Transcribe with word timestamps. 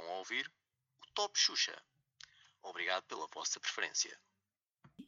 Estão 0.00 0.14
a 0.14 0.18
ouvir 0.18 0.50
o 1.02 1.12
Top 1.12 1.38
Xuxa. 1.38 1.76
Obrigado 2.62 3.04
pela 3.04 3.26
vossa 3.34 3.60
preferência. 3.60 4.16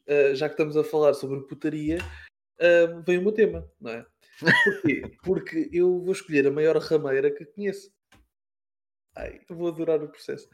Uh, 0.07 0.35
já 0.35 0.47
que 0.47 0.53
estamos 0.53 0.77
a 0.77 0.83
falar 0.83 1.15
sobre 1.15 1.41
putaria, 1.47 1.97
uh, 1.97 3.01
vem 3.01 3.17
o 3.17 3.23
meu 3.23 3.31
tema, 3.31 3.67
não 3.81 3.89
é? 3.89 4.05
Porquê? 4.63 5.01
Porque 5.23 5.69
eu 5.73 5.99
vou 5.99 6.11
escolher 6.11 6.45
a 6.45 6.51
maior 6.51 6.77
rameira 6.77 7.31
que 7.31 7.43
conheço. 7.43 7.91
Ai, 9.15 9.41
vou 9.49 9.67
adorar 9.67 10.03
o 10.03 10.09
processo. 10.09 10.47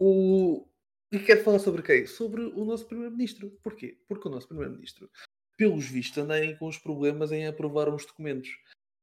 O... 0.00 0.68
E 1.12 1.20
quero 1.20 1.44
falar 1.44 1.60
sobre 1.60 1.82
quem? 1.82 2.04
Sobre 2.04 2.42
o 2.42 2.64
nosso 2.64 2.86
Primeiro-Ministro. 2.86 3.50
Porquê? 3.62 4.00
Porque 4.08 4.26
o 4.26 4.30
nosso 4.30 4.48
Primeiro-Ministro, 4.48 5.08
pelos 5.56 5.86
vistos, 5.86 6.18
andem 6.18 6.56
com 6.56 6.66
os 6.66 6.78
problemas 6.78 7.30
em 7.30 7.46
aprovar 7.46 7.88
uns 7.88 8.04
documentos. 8.04 8.50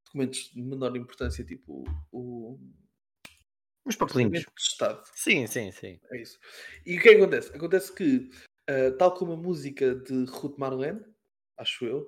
Documentos 0.06 0.52
de 0.54 0.62
menor 0.62 0.98
importância, 0.98 1.46
tipo 1.46 1.86
o, 2.12 2.60
Uns 3.86 3.96
papelinhos. 3.96 4.46
Sim, 5.16 5.48
sim, 5.48 5.72
sim. 5.72 6.00
É 6.12 6.22
isso. 6.22 6.40
E 6.86 6.98
o 6.98 7.02
que 7.02 7.10
é 7.10 7.16
que 7.16 7.22
acontece? 7.22 7.56
Acontece 7.56 7.94
que, 7.94 8.30
uh, 8.70 8.96
tal 8.98 9.14
como 9.14 9.34
a 9.34 9.38
música 9.38 9.96
de 9.96 10.26
Ruth 10.26 10.58
Marlene, 10.58 11.02
acho 11.58 11.86
eu, 11.86 12.08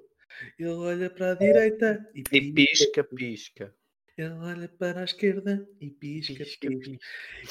ele 0.57 0.69
olha 0.69 1.09
para 1.09 1.31
a 1.31 1.35
direita 1.35 2.09
e 2.13 2.23
E 2.31 2.53
pisca, 2.53 3.03
pisca. 3.03 3.75
Ele 4.15 4.35
olha 4.35 4.67
para 4.67 5.01
a 5.01 5.03
esquerda 5.03 5.67
e 5.81 5.89
pisca, 5.89 6.35
Pisca, 6.35 6.67
pisca. 6.67 6.91
Ele 6.91 6.99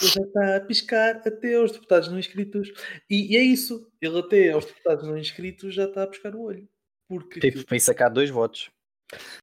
já 0.00 0.22
está 0.22 0.56
a 0.56 0.60
piscar 0.60 1.16
até 1.16 1.56
aos 1.56 1.72
deputados 1.72 2.08
não 2.08 2.18
inscritos. 2.18 2.72
E, 3.10 3.32
e 3.32 3.36
é 3.36 3.42
isso. 3.42 3.90
Ele 4.00 4.18
até 4.20 4.52
aos 4.52 4.66
deputados 4.66 5.04
não 5.04 5.18
inscritos 5.18 5.74
já 5.74 5.84
está 5.84 6.04
a 6.04 6.06
pescar 6.06 6.36
o 6.36 6.42
olho. 6.42 6.68
Porque 7.08 7.40
Tipo, 7.40 7.66
para 7.66 7.76
ir 7.76 7.80
sacar 7.80 8.10
dois 8.10 8.30
votos. 8.30 8.70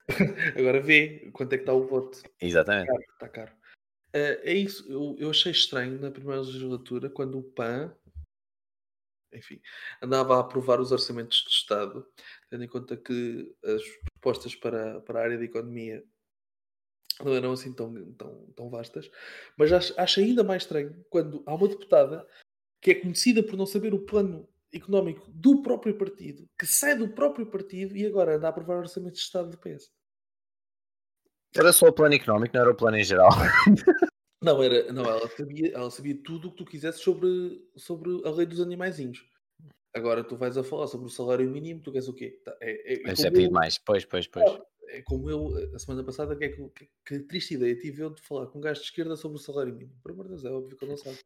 agora 0.58 0.80
vê 0.82 1.30
quanto 1.34 1.54
é 1.54 1.58
que 1.58 1.64
está 1.64 1.74
o 1.74 1.86
voto. 1.86 2.22
Exatamente. 2.42 2.88
Caro, 2.88 3.02
está 3.02 3.30
caro. 3.30 3.59
Ah, 4.14 4.18
é 4.44 4.54
isso. 4.54 4.90
Eu, 4.92 5.16
eu 5.20 5.30
achei 5.30 5.52
estranho 5.52 6.00
na 6.00 6.12
primeira 6.12 6.42
legislatura 6.42 7.10
quando 7.10 7.38
o 7.40 7.44
PAN, 7.44 7.94
enfim, 9.34 9.62
andava 10.02 10.36
a 10.36 10.40
aprovar 10.40 10.80
os 10.80 10.92
orçamentos 10.92 11.44
de 11.44 11.52
Estado, 11.52 12.06
tendo 12.50 12.64
em 12.64 12.68
conta 12.68 12.98
que 12.98 13.56
as 13.64 13.82
propostas 14.14 14.56
para, 14.56 15.02
para 15.02 15.20
a 15.20 15.24
área 15.24 15.38
da 15.38 15.46
economia 15.46 16.04
não 17.24 17.36
eram 17.36 17.52
assim 17.52 17.74
tão, 17.74 18.14
tão, 18.14 18.46
tão 18.56 18.70
vastas, 18.70 19.10
mas 19.58 19.72
acho, 19.74 19.94
acho 20.00 20.20
ainda 20.22 20.44
mais 20.44 20.64
estranho 20.64 21.06
quando 21.10 21.44
há 21.46 21.54
uma 21.54 21.68
deputada 21.68 22.26
que 22.82 22.92
é 22.92 22.96
conhecida 22.96 23.44
por 23.44 23.58
não 23.58 23.66
saber 23.66 23.94
o 23.94 24.06
plano 24.06 24.48
económico 24.72 25.30
do 25.32 25.62
próprio 25.62 25.98
partido, 25.98 26.48
que 26.58 26.66
sai 26.66 26.96
do 26.96 27.10
próprio 27.10 27.46
partido 27.46 27.96
e 27.98 28.06
agora 28.06 28.38
anda 28.38 28.48
a 28.48 28.50
aprovar 28.50 28.78
orçamentos 28.78 29.20
de 29.20 29.26
Estado 29.26 29.50
do 29.50 29.58
PS. 29.58 29.92
Era 31.56 31.74
só 31.74 31.88
o 31.88 31.94
plano 31.94 32.16
económico, 32.16 32.56
não 32.56 32.62
era 32.62 32.72
o 32.72 32.76
plano 32.76 32.98
em 32.98 33.04
geral. 33.04 33.30
Não, 34.42 34.64
era, 34.64 34.90
não 34.94 35.04
ela, 35.04 35.28
sabia, 35.28 35.74
ela 35.74 35.92
sabia 35.92 36.18
tudo 36.24 36.48
o 36.48 36.52
que 36.52 36.58
tu 36.58 36.66
quisesse 36.66 37.00
sobre, 37.00 37.62
sobre 37.76 38.26
a 38.26 38.32
lei 38.32 38.46
dos 38.46 38.62
animaizinhos. 38.62 39.26
Agora 39.94 40.24
tu 40.24 40.38
vais 40.38 40.58
a 40.58 40.64
falar 40.64 40.88
sobre 40.88 41.08
o 41.08 41.10
salário 41.10 41.50
mínimo, 41.50 41.82
tu 41.82 41.92
queres 41.92 42.08
o 42.08 42.14
quê? 42.14 42.40
Tá, 42.46 42.56
É, 42.62 42.94
é, 42.94 43.10
é 43.10 43.14
Isso 43.14 43.28
é 43.28 43.32
pedir 43.32 43.52
mais. 43.52 43.78
Pois, 43.78 44.06
pois, 44.06 44.28
pois. 44.28 44.46
é 44.88 45.02
como 45.02 45.30
eu, 45.30 45.76
a 45.76 45.80
semana 45.80 46.06
passada, 46.06 46.38
que, 46.38 46.46
é 46.46 46.50
que, 46.50 46.70
que, 46.70 46.90
que 47.06 47.20
triste 47.20 47.56
ideia 47.56 47.76
tive 47.76 48.02
eu 48.02 48.12
de 48.12 48.22
falar 48.22 48.48
com 48.48 48.60
um 48.60 48.62
gajo 48.62 48.80
de 48.80 48.86
esquerda 48.88 49.18
sobre 49.18 49.38
o 49.38 49.42
salário 49.42 49.74
mínimo. 49.74 50.00
Por 50.02 50.12
amor 50.12 50.24
de 50.24 50.30
Deus, 50.30 50.46
é 50.46 50.52
óbvio 50.52 50.78
que 50.78 50.86
eu 50.86 50.90
não 50.90 50.98
sabe. 50.98 51.20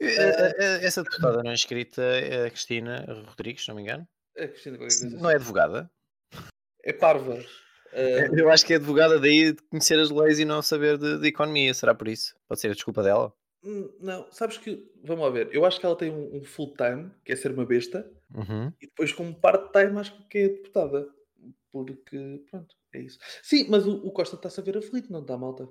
Eh, 0.00 0.14
eh, 0.16 0.54
eh, 0.58 0.84
Essa 0.84 1.02
deputada 1.02 1.42
não 1.42 1.52
inscrita 1.52 2.02
é 2.02 2.46
a 2.46 2.50
Cristina 2.50 3.04
Rodrigues, 3.28 3.62
se 3.62 3.68
não 3.68 3.76
me 3.76 3.82
engano. 3.82 4.08
É 4.36 4.48
Cristina 4.48 4.78
qualquer 4.78 4.98
coisa 4.98 5.16
Não 5.16 5.30
é 5.30 5.34
assim. 5.34 5.42
advogada? 5.42 5.90
É 6.82 6.92
parva. 6.92 7.38
Ah, 7.92 8.28
Eu 8.36 8.50
acho 8.50 8.64
que 8.66 8.72
é 8.72 8.76
advogada 8.76 9.18
daí 9.18 9.52
de 9.52 9.62
conhecer 9.70 9.98
as 9.98 10.10
leis 10.10 10.38
e 10.38 10.44
não 10.44 10.60
saber 10.62 10.98
de, 10.98 11.18
de 11.20 11.28
economia. 11.28 11.72
Será 11.74 11.94
por 11.94 12.08
isso? 12.08 12.34
Pode 12.48 12.60
ser 12.60 12.68
a 12.70 12.74
desculpa 12.74 13.02
dela? 13.02 13.32
hum, 13.64 13.90
não, 14.00 14.26
sabes 14.30 14.56
que, 14.56 14.88
vamos 15.02 15.24
lá 15.24 15.30
ver, 15.30 15.48
eu 15.52 15.64
acho 15.64 15.80
que 15.80 15.84
ela 15.86 15.96
tem 15.96 16.10
um, 16.12 16.36
um 16.36 16.44
full-time, 16.44 17.10
que 17.24 17.32
é 17.32 17.36
ser 17.36 17.50
uma 17.52 17.64
besta, 17.66 18.08
Uhum. 18.34 18.70
e 18.80 18.86
depois 18.86 19.10
como 19.12 19.34
part-time 19.34 19.98
acho 19.98 20.28
que 20.28 20.38
é 20.38 20.48
deputada. 20.48 21.08
Porque, 21.72 22.42
pronto, 22.50 22.74
é 22.94 23.00
isso. 23.00 23.18
Sim, 23.42 23.66
mas 23.68 23.86
o, 23.86 23.96
o 24.06 24.10
Costa 24.12 24.36
está-se 24.36 24.60
a 24.60 24.62
ver 24.62 24.76
aflito, 24.78 25.12
não 25.12 25.20
está, 25.22 25.36
malta? 25.36 25.64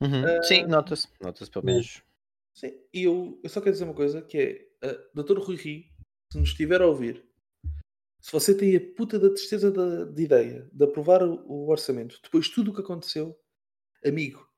Uhum. 0.00 0.24
Ah, 0.24 0.42
Sim, 0.42 0.64
nota-se. 0.66 1.08
Nota-se 1.20 1.50
pelo 1.50 1.64
menos. 1.66 2.02
Sim, 2.54 2.72
e 2.92 3.04
eu, 3.04 3.40
eu 3.42 3.48
só 3.50 3.60
quero 3.60 3.72
dizer 3.72 3.84
uma 3.84 3.94
coisa, 3.94 4.22
que 4.22 4.38
é, 4.82 4.88
uh, 4.88 5.22
Dr. 5.22 5.38
Rui 5.38 5.56
Ri, 5.56 5.86
se 6.32 6.38
nos 6.38 6.50
estiver 6.50 6.80
a 6.82 6.86
ouvir, 6.86 7.24
se 8.24 8.32
você 8.32 8.56
tem 8.56 8.74
a 8.74 8.80
puta 8.80 9.18
da 9.18 9.28
tristeza 9.28 9.70
da- 9.70 10.06
de 10.06 10.22
ideia 10.22 10.66
de 10.72 10.82
aprovar 10.82 11.22
o, 11.22 11.44
o 11.46 11.68
orçamento, 11.68 12.18
depois 12.22 12.46
de 12.46 12.54
tudo 12.54 12.70
o 12.70 12.74
que 12.74 12.80
aconteceu, 12.80 13.38
amigo, 14.02 14.48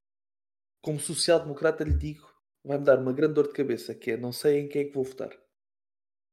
como 0.80 1.00
social-democrata 1.00 1.82
lhe 1.82 1.92
digo, 1.98 2.32
vai-me 2.64 2.84
dar 2.84 3.00
uma 3.00 3.12
grande 3.12 3.34
dor 3.34 3.48
de 3.48 3.54
cabeça, 3.54 3.92
que 3.92 4.12
é 4.12 4.16
não 4.16 4.30
sei 4.30 4.60
em 4.60 4.68
quem 4.68 4.82
é 4.82 4.84
que 4.84 4.92
vou 4.94 5.02
votar. 5.02 5.36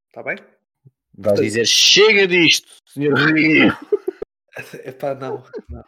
Está 0.10 0.22
bem? 0.22 0.36
Vais 1.18 1.40
dizer, 1.42 1.66
chega 1.66 2.28
disto, 2.28 2.72
senhor 2.86 3.16
Rio. 3.16 3.76
Epá, 4.86 5.16
não, 5.16 5.44
não. 5.70 5.84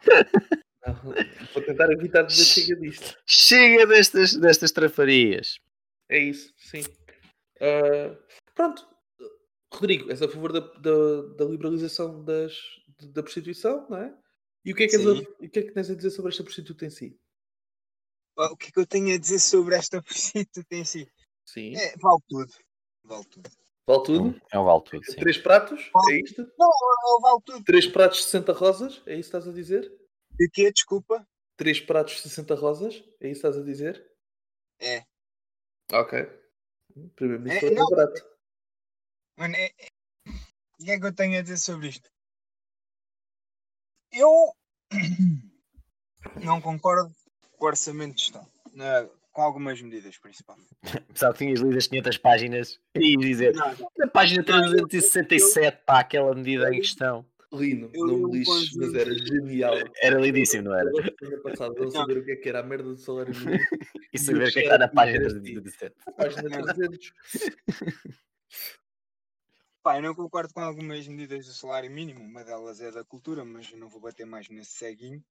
não. 0.84 1.14
Vou 1.54 1.62
tentar 1.62 1.92
evitar 1.92 2.22
dizer 2.22 2.44
chega 2.44 2.80
disto. 2.80 3.16
Chega 3.24 3.86
destas, 3.86 4.34
destas 4.34 4.72
trafarias. 4.72 5.60
É 6.08 6.18
isso, 6.18 6.52
sim. 6.56 6.82
Ah, 7.60 8.18
pronto. 8.52 8.95
Rodrigo, 9.76 10.10
és 10.10 10.22
a 10.22 10.28
favor 10.28 10.52
da, 10.52 10.60
da, 10.60 11.22
da 11.36 11.44
liberalização 11.44 12.24
das, 12.24 12.52
da 13.12 13.22
prostituição, 13.22 13.88
não 13.88 13.98
é? 13.98 14.16
E 14.64 14.72
o 14.72 14.74
que 14.76 14.84
é 14.84 14.88
que, 14.88 14.96
és 14.96 15.06
a, 15.06 15.12
o 15.12 15.48
que 15.48 15.58
é 15.58 15.62
que 15.62 15.72
tens 15.72 15.90
a 15.90 15.94
dizer 15.94 16.10
sobre 16.10 16.30
esta 16.30 16.42
prostituta 16.42 16.84
em 16.86 16.90
si? 16.90 17.18
O 18.36 18.56
que 18.56 18.68
é 18.68 18.70
que 18.70 18.80
eu 18.80 18.86
tenho 18.86 19.14
a 19.14 19.18
dizer 19.18 19.38
sobre 19.38 19.76
esta 19.76 20.00
prostituta 20.02 20.74
em 20.74 20.84
si? 20.84 21.08
Sim. 21.44 21.76
É, 21.76 21.96
vale 21.96 22.20
tudo. 22.28 22.52
Vale 23.04 23.24
tudo. 23.26 23.50
Vale 23.88 24.02
tudo? 24.02 24.40
É 24.52 24.58
um 24.58 24.64
vale 24.64 24.82
tudo, 24.82 25.04
sim. 25.04 25.16
Três 25.16 25.38
pratos? 25.38 25.90
É 26.10 26.20
isto? 26.20 26.42
Não, 26.58 26.68
ele 26.68 27.22
vale 27.22 27.42
tudo. 27.44 27.64
Três 27.64 27.86
pratos 27.86 28.18
de 28.18 28.24
60 28.24 28.52
rosas? 28.52 29.02
É 29.06 29.12
isso 29.16 29.30
que 29.30 29.36
estás 29.36 29.46
a 29.48 29.52
dizer? 29.52 29.82
De 30.32 30.50
quê? 30.50 30.72
Desculpa. 30.72 31.26
Três 31.56 31.80
pratos 31.80 32.14
de 32.16 32.22
60 32.22 32.54
rosas? 32.56 32.94
É 33.20 33.30
isso 33.30 33.40
que 33.40 33.46
estás 33.46 33.56
a 33.56 33.62
dizer? 33.62 34.04
É. 34.80 35.04
Ok. 35.92 36.18
Primeiro 37.14 37.42
ministro 37.44 37.68
É, 37.68 37.72
é, 37.72 37.74
não. 37.74 37.88
barato. 37.88 38.35
Mano, 39.36 39.54
é, 39.56 39.66
é- 39.66 39.88
O 40.80 40.84
que 40.84 40.90
é 40.90 40.98
que 41.00 41.06
eu 41.06 41.14
tenho 41.14 41.38
a 41.38 41.42
dizer 41.42 41.56
sobre 41.58 41.88
isto? 41.88 42.08
Eu 44.12 44.30
não 46.44 46.60
concordo 46.60 47.12
com 47.58 47.64
o 47.64 47.68
orçamento 47.68 48.14
de 48.16 48.22
Estado. 48.22 48.48
né, 48.72 49.08
com 49.32 49.42
algumas 49.42 49.80
medidas, 49.82 50.16
principalmente. 50.18 50.68
Pensava 51.08 51.32
que 51.34 51.38
tinhas 51.44 51.60
lido 51.60 51.76
as 51.76 51.86
500 51.86 52.18
páginas 52.18 52.80
e 52.94 53.12
ias 53.14 53.20
dizer, 53.26 53.54
Não, 53.54 53.74
não. 53.76 53.90
na 53.98 54.06
página 54.06 54.42
367, 54.44 55.82
pá, 55.84 56.00
aquela 56.00 56.34
medida 56.34 56.68
em 56.74 56.80
questão. 56.80 57.24
Lino, 57.52 57.90
Eu 57.94 58.06
não 58.06 58.18
me 58.28 58.38
lixes, 58.38 58.70
consigo. 58.70 58.80
mas 58.86 58.94
era 58.94 59.16
genial. 59.18 59.74
Era 60.02 60.18
lindíssimo, 60.20 60.64
não 60.64 60.74
era? 60.74 60.90
Eu 60.90 61.02
de 61.72 61.80
não 61.80 61.90
saber 61.90 62.18
o 62.18 62.24
que 62.24 62.32
é 62.32 62.36
que 62.36 62.48
era 62.48 62.60
a 62.60 62.62
merda 62.62 62.84
do 62.90 62.96
salário 62.98 63.34
mínimo. 63.34 63.58
E 64.12 64.18
saber 64.18 64.48
o 64.48 64.52
que 64.52 64.58
é 64.60 64.62
que 64.62 64.68
está 64.68 64.78
na 64.78 64.88
página 64.88 65.28
Sim. 65.30 65.40
317. 65.42 65.94
Página 66.16 66.50
300. 66.50 67.12
Pá, 69.86 69.98
eu 69.98 70.02
não 70.02 70.16
concordo 70.16 70.52
com 70.52 70.58
algumas 70.58 71.06
medidas 71.06 71.46
do 71.46 71.52
salário 71.52 71.88
mínimo. 71.88 72.20
Uma 72.20 72.42
delas 72.42 72.80
é 72.80 72.90
da 72.90 73.04
cultura, 73.04 73.44
mas 73.44 73.70
eu 73.70 73.78
não 73.78 73.88
vou 73.88 74.00
bater 74.00 74.26
mais 74.26 74.48
nesse 74.48 74.72
ceguinho. 74.72 75.24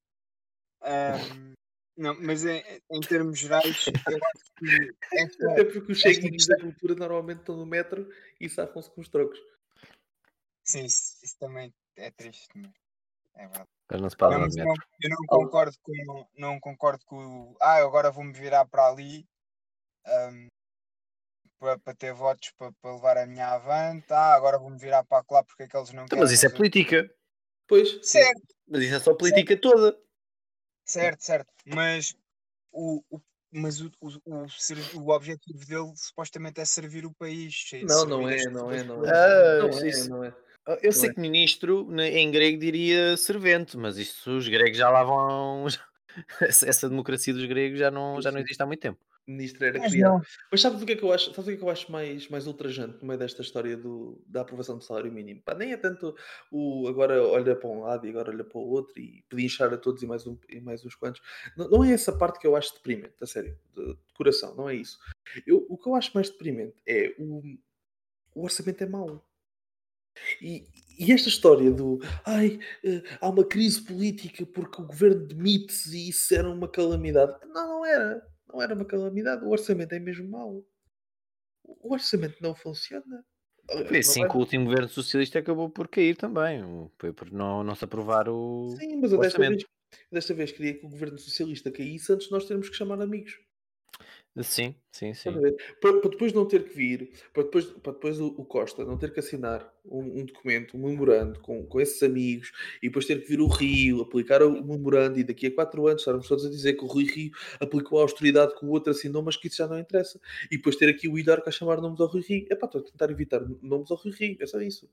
Ahm, 0.82 1.52
não, 1.98 2.18
mas 2.22 2.46
em, 2.46 2.64
em 2.90 3.02
termos 3.02 3.38
gerais, 3.38 3.66
eu 3.66 4.16
acho 4.16 4.52
que 4.58 5.18
esta, 5.18 5.52
Até 5.52 5.66
porque 5.66 5.92
os 5.92 6.00
cheguinhos 6.00 6.48
da 6.48 6.58
cultura 6.58 6.96
normalmente 6.96 7.40
estão 7.42 7.58
no 7.58 7.66
metro 7.66 8.10
e 8.40 8.48
safam-se 8.48 8.90
com 8.92 9.02
os 9.02 9.10
trocos. 9.10 9.38
sim, 10.64 10.86
isso, 10.86 11.18
isso 11.22 11.36
também 11.38 11.74
é 11.98 12.10
triste. 12.12 12.48
mas 12.56 12.72
É 13.36 13.48
verdade. 13.50 13.70
Mas 13.92 14.02
não 14.02 14.10
se 14.10 14.16
Não, 14.16 14.30
paga 14.30 14.38
não, 14.38 14.48
metro. 14.48 14.88
eu 15.02 15.10
não 15.10 15.28
concordo 15.28 15.78
com 15.84 16.28
não 16.38 16.60
concordo 16.62 17.06
com 17.06 17.18
o 17.18 17.58
ah, 17.60 17.76
agora 17.84 18.10
vou-me 18.10 18.32
virar 18.32 18.66
para 18.66 18.88
ali 18.88 19.28
ahm, 20.06 20.48
para, 21.60 21.78
para 21.80 21.96
ter 21.96 22.14
votos 22.14 22.52
para, 22.58 22.72
para 22.82 22.94
levar 22.96 23.18
a 23.18 23.26
minha 23.26 23.48
avante, 23.48 24.06
ah, 24.12 24.34
agora 24.34 24.58
vou-me 24.60 24.78
virar 24.78 25.04
para 25.04 25.24
lá 25.30 25.44
porque 25.44 25.64
é 25.64 25.68
que 25.68 25.76
eles 25.78 25.92
não 25.92 26.04
Então, 26.04 26.18
querem. 26.18 26.24
Mas 26.24 26.32
isso 26.32 26.46
é 26.46 26.50
política. 26.50 27.10
Pois, 27.68 28.00
Certo, 28.08 28.42
Mas 28.68 28.84
isso 28.84 28.96
é 28.96 29.00
só 29.00 29.14
política 29.14 29.58
toda. 29.60 29.98
certo, 30.86 31.22
certo. 31.24 31.52
Mas 31.66 32.16
o, 32.72 33.04
o, 33.10 33.20
mas 33.52 33.82
o, 33.82 33.92
o, 34.00 34.10
o, 34.26 34.46
o 35.00 35.10
objetivo 35.12 35.66
dele 35.66 35.94
supostamente 35.96 36.60
é 36.62 36.66
servir 36.66 37.06
o 37.06 37.14
país. 37.14 37.56
se- 37.70 37.84
Não, 37.84 38.06
não 38.06 38.30
é, 38.30 38.44
não 38.46 38.72
é, 38.72 38.84
não 38.84 39.06
é. 39.06 39.10
Ah, 39.10 39.58
não 39.60 39.80
é, 39.80 40.04
não 40.08 40.24
é. 40.24 40.34
Eu 40.82 40.92
sei 40.92 41.10
é. 41.10 41.14
que 41.14 41.20
ministro 41.20 41.90
né, 41.92 42.10
em 42.10 42.32
grego 42.32 42.60
diria 42.60 43.16
servente, 43.18 43.78
mas 43.78 43.98
isso 43.98 44.38
os 44.38 44.48
gregos 44.48 44.78
já 44.78 44.90
lá 44.90 45.04
vão. 45.04 45.66
Essa 46.42 46.90
democracia 46.90 47.34
dos 47.34 47.46
gregos 47.46 47.80
já 47.80 47.92
não, 47.92 48.22
já 48.22 48.32
não 48.32 48.40
existe 48.40 48.62
há 48.62 48.66
muito 48.66 48.80
tempo. 48.80 49.00
Ministro 49.28 49.66
era 49.66 49.80
Mas 49.80 49.92
criado. 49.92 50.22
Mas 50.52 50.62
sabes 50.62 50.82
o 50.82 50.86
que 50.86 50.92
é 50.92 50.96
que 50.96 51.04
eu 51.04 51.12
acho? 51.12 51.34
Sabes 51.34 51.40
o 51.40 51.46
que 51.46 51.54
é 51.54 51.58
que 51.58 51.64
eu 51.64 51.70
acho 51.70 51.92
mais, 51.92 52.28
mais 52.30 52.46
ultrajante 52.46 53.00
no 53.02 53.08
meio 53.08 53.20
desta 53.20 53.42
história 53.42 53.76
do, 53.76 54.22
da 54.28 54.42
aprovação 54.42 54.78
do 54.78 54.84
salário 54.84 55.12
mínimo? 55.12 55.42
Pá, 55.42 55.56
nem 55.56 55.72
é 55.72 55.78
tanto 55.78 56.16
o 56.52 56.88
agora 56.88 57.22
olha 57.24 57.56
para 57.56 57.70
um 57.70 57.82
lado 57.82 58.06
e 58.06 58.10
agora 58.10 58.32
olha 58.32 58.44
para 58.44 58.58
o 58.58 58.70
outro 58.70 59.00
e 59.00 59.24
pedinchar 59.28 59.74
a 59.74 59.78
todos 59.78 60.04
e 60.04 60.06
mais, 60.06 60.28
um, 60.28 60.38
e 60.48 60.62
mais 60.62 60.86
uns 60.86 60.96
quantos. 60.96 61.22
Não, 61.58 61.68
não 61.70 61.84
é 61.84 61.92
essa 61.92 62.16
parte 62.16 62.40
que 62.40 62.46
eu 62.46 62.56
acho 62.56 62.74
deprimente, 62.76 63.16
a 63.20 63.26
sério, 63.26 63.58
de, 63.76 63.96
de 63.96 64.14
coração, 64.16 64.54
não 64.56 64.70
é 64.70 64.76
isso. 64.76 65.00
Eu, 65.46 65.66
o 65.70 65.78
que 65.78 65.90
eu 65.90 65.96
acho 65.96 66.12
mais 66.14 66.30
deprimente 66.30 66.76
é 66.88 67.16
o, 67.18 67.42
o 68.36 68.44
orçamento 68.44 68.84
é 68.84 68.88
mau. 68.88 69.26
E, 70.40 70.68
e 70.98 71.12
esta 71.12 71.30
história 71.30 71.72
do 71.72 72.00
ai, 72.26 72.60
eh, 72.84 73.04
há 73.20 73.30
uma 73.30 73.46
crise 73.46 73.82
política 73.82 74.46
porque 74.46 74.82
o 74.82 74.86
governo 74.86 75.28
demite-se 75.28 75.96
e 75.96 76.10
isso 76.10 76.34
era 76.34 76.50
uma 76.50 76.68
calamidade. 76.68 77.36
Não, 77.48 77.68
não 77.68 77.86
era. 77.86 78.26
Não 78.48 78.62
era 78.62 78.74
uma 78.74 78.86
calamidade. 78.86 79.44
O 79.44 79.50
orçamento 79.50 79.94
é 79.94 80.00
mesmo 80.00 80.30
mau. 80.30 80.66
O 81.64 81.94
orçamento 81.94 82.38
não 82.42 82.56
funciona. 82.56 83.26
Foi 83.88 83.98
assim 83.98 84.28
que 84.28 84.36
o 84.36 84.40
último 84.40 84.66
governo 84.66 84.88
socialista 84.88 85.40
acabou 85.40 85.70
por 85.70 85.88
cair 85.88 86.16
também. 86.16 86.64
Foi 87.00 87.12
por 87.12 87.32
não, 87.32 87.64
não 87.64 87.76
se 87.76 87.84
aprovar 87.84 88.30
o. 88.30 88.76
Sim, 88.80 88.98
mas 88.98 89.12
eu 89.12 89.20
desta 89.20 89.40
vez, 89.40 89.66
desta 90.12 90.34
vez 90.34 90.52
queria 90.52 90.76
que 90.76 90.86
o 90.86 90.90
governo 90.90 91.18
socialista 91.18 91.72
caísse 91.72 92.14
antes 92.14 92.28
de 92.28 92.32
nós 92.32 92.46
termos 92.46 92.70
que 92.70 92.76
chamar 92.76 93.02
amigos. 93.02 93.34
Sim, 94.44 94.76
sim, 94.92 95.14
sim. 95.14 95.32
Para, 95.80 96.02
para 96.02 96.10
depois 96.10 96.34
não 96.34 96.46
ter 96.46 96.66
que 96.66 96.76
vir, 96.76 97.10
para 97.34 97.44
depois, 97.44 97.66
para 97.66 97.94
depois 97.94 98.20
o, 98.20 98.28
o 98.28 98.44
Costa 98.44 98.84
não 98.84 98.98
ter 98.98 99.14
que 99.14 99.20
assinar 99.22 99.74
um, 99.86 100.20
um 100.20 100.26
documento, 100.26 100.76
um 100.76 100.90
memorando 100.90 101.40
com, 101.40 101.66
com 101.66 101.80
esses 101.80 102.04
amigos 102.04 102.52
e 102.84 102.88
depois 102.88 103.06
ter 103.06 103.22
que 103.22 103.30
vir 103.30 103.40
o 103.40 103.48
Rio 103.48 104.02
aplicar 104.02 104.44
o 104.44 104.52
memorando 104.62 105.18
e 105.18 105.24
daqui 105.24 105.48
a 105.48 105.52
quatro 105.52 105.88
anos 105.88 106.02
estarmos 106.02 106.28
todos 106.28 106.46
a 106.46 106.50
dizer 106.50 106.74
que 106.74 106.84
o 106.84 106.88
Rui 106.88 107.06
Rio 107.06 107.32
aplicou 107.62 108.00
a 108.00 108.02
austeridade 108.02 108.56
que 108.60 108.66
o 108.66 108.70
outro 108.70 108.92
assinou, 108.92 109.24
mas 109.24 109.38
que 109.38 109.48
isso 109.48 109.58
já 109.58 109.68
não 109.68 109.80
interessa. 109.80 110.20
E 110.52 110.58
depois 110.58 110.76
ter 110.76 110.90
aqui 110.90 111.08
o 111.08 111.18
Idarco 111.18 111.48
a 111.48 111.52
chamar 111.52 111.80
nomes 111.80 112.02
ao 112.02 112.08
Rui 112.08 112.22
Rio. 112.22 112.46
É 112.52 112.56
pá, 112.56 112.66
estou 112.66 112.82
a 112.82 112.84
tentar 112.84 113.10
evitar 113.10 113.42
nomes 113.62 113.90
ao 113.90 113.98
Rui 113.98 114.12
Rio, 114.12 114.36
é 114.42 114.46
só 114.46 114.60
isso. 114.60 114.90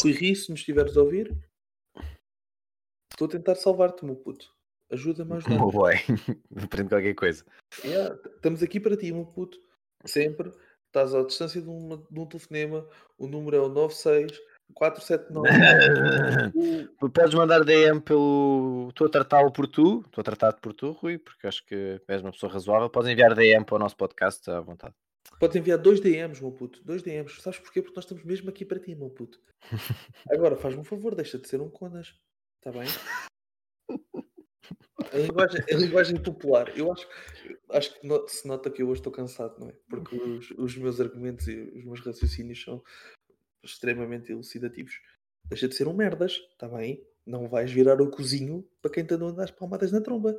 Rui 0.00 0.12
Rio, 0.12 0.36
se 0.36 0.50
nos 0.50 0.60
estiveres 0.60 0.96
a 0.96 1.02
ouvir, 1.02 1.36
estou 3.10 3.26
a 3.26 3.30
tentar 3.30 3.56
salvar-te, 3.56 4.04
meu 4.04 4.14
puto. 4.14 4.61
Ajuda-me 4.92 5.32
a 5.32 5.36
ajudar. 5.36 5.58
Oh 5.62 5.70
boy, 5.70 5.94
aprende 6.62 6.88
qualquer 6.90 7.14
coisa. 7.14 7.44
Yeah, 7.84 8.14
t- 8.16 8.28
estamos 8.28 8.62
aqui 8.62 8.78
para 8.78 8.96
ti, 8.96 9.10
meu 9.12 9.24
puto. 9.26 9.58
Sempre. 10.04 10.52
Estás 10.86 11.14
à 11.14 11.22
distância 11.24 11.60
de, 11.62 11.68
uma- 11.68 11.96
de 12.10 12.20
um 12.20 12.26
telefonema. 12.26 12.86
O 13.18 13.26
número 13.26 13.56
é 13.56 13.60
o 13.60 13.68
96 13.68 14.38
479. 14.74 15.48
o- 17.00 17.10
Podes 17.10 17.34
mandar 17.34 17.64
DM 17.64 18.00
pelo. 18.00 18.88
Estou 18.90 19.06
a 19.06 19.10
tratá-lo 19.10 19.50
por 19.52 19.66
tu, 19.66 20.02
estou 20.06 20.20
a 20.20 20.24
tratar-te 20.24 20.60
por 20.60 20.72
tu, 20.74 20.90
Rui, 20.92 21.18
porque 21.18 21.46
acho 21.46 21.64
que 21.66 22.00
és 22.06 22.20
uma 22.20 22.30
pessoa 22.32 22.52
razoável. 22.52 22.90
Podes 22.90 23.10
enviar 23.10 23.34
DM 23.34 23.64
para 23.64 23.76
o 23.76 23.78
nosso 23.78 23.96
podcast 23.96 24.50
à 24.50 24.60
vontade. 24.60 24.94
Podes 25.40 25.56
enviar 25.56 25.78
dois 25.78 26.00
DMs, 26.00 26.40
meu 26.42 26.52
puto. 26.52 26.82
Dois 26.84 27.02
DMs. 27.02 27.40
Sabes 27.40 27.58
porquê? 27.58 27.80
Porque 27.80 27.96
nós 27.96 28.04
estamos 28.04 28.24
mesmo 28.24 28.50
aqui 28.50 28.64
para 28.64 28.78
ti, 28.78 28.94
meu 28.94 29.08
puto. 29.10 29.40
Agora, 30.30 30.56
faz-me 30.56 30.80
um 30.80 30.84
favor, 30.84 31.14
deixa 31.14 31.38
de 31.38 31.48
ser 31.48 31.60
um 31.60 31.70
conas. 31.70 32.14
Está 32.58 32.70
bem? 32.78 32.86
A 35.12 35.16
linguagem, 35.18 35.60
a 35.70 35.76
linguagem 35.76 36.16
popular. 36.16 36.76
Eu 36.76 36.92
acho, 36.92 37.06
acho 37.70 38.00
que 38.00 38.06
no- 38.06 38.26
se 38.28 38.46
nota 38.48 38.70
que 38.70 38.82
eu 38.82 38.88
hoje 38.88 39.00
estou 39.00 39.12
cansado, 39.12 39.54
não 39.58 39.68
é? 39.68 39.74
Porque 39.88 40.16
os, 40.16 40.50
os 40.52 40.76
meus 40.76 41.00
argumentos 41.00 41.46
e 41.48 41.54
os 41.76 41.84
meus 41.84 42.00
raciocínios 42.00 42.62
são 42.62 42.82
extremamente 43.62 44.32
elucidativos. 44.32 45.00
Deixa 45.48 45.68
de 45.68 45.74
ser 45.74 45.86
um 45.88 45.94
merdas, 45.94 46.32
está 46.52 46.68
bem? 46.68 47.04
Não 47.26 47.48
vais 47.48 47.70
virar 47.70 48.00
o 48.00 48.10
cozinho 48.10 48.66
para 48.80 48.90
quem 48.90 49.04
a 49.04 49.16
dar 49.16 49.42
as 49.44 49.50
palmadas 49.50 49.92
na 49.92 50.00
tromba. 50.00 50.36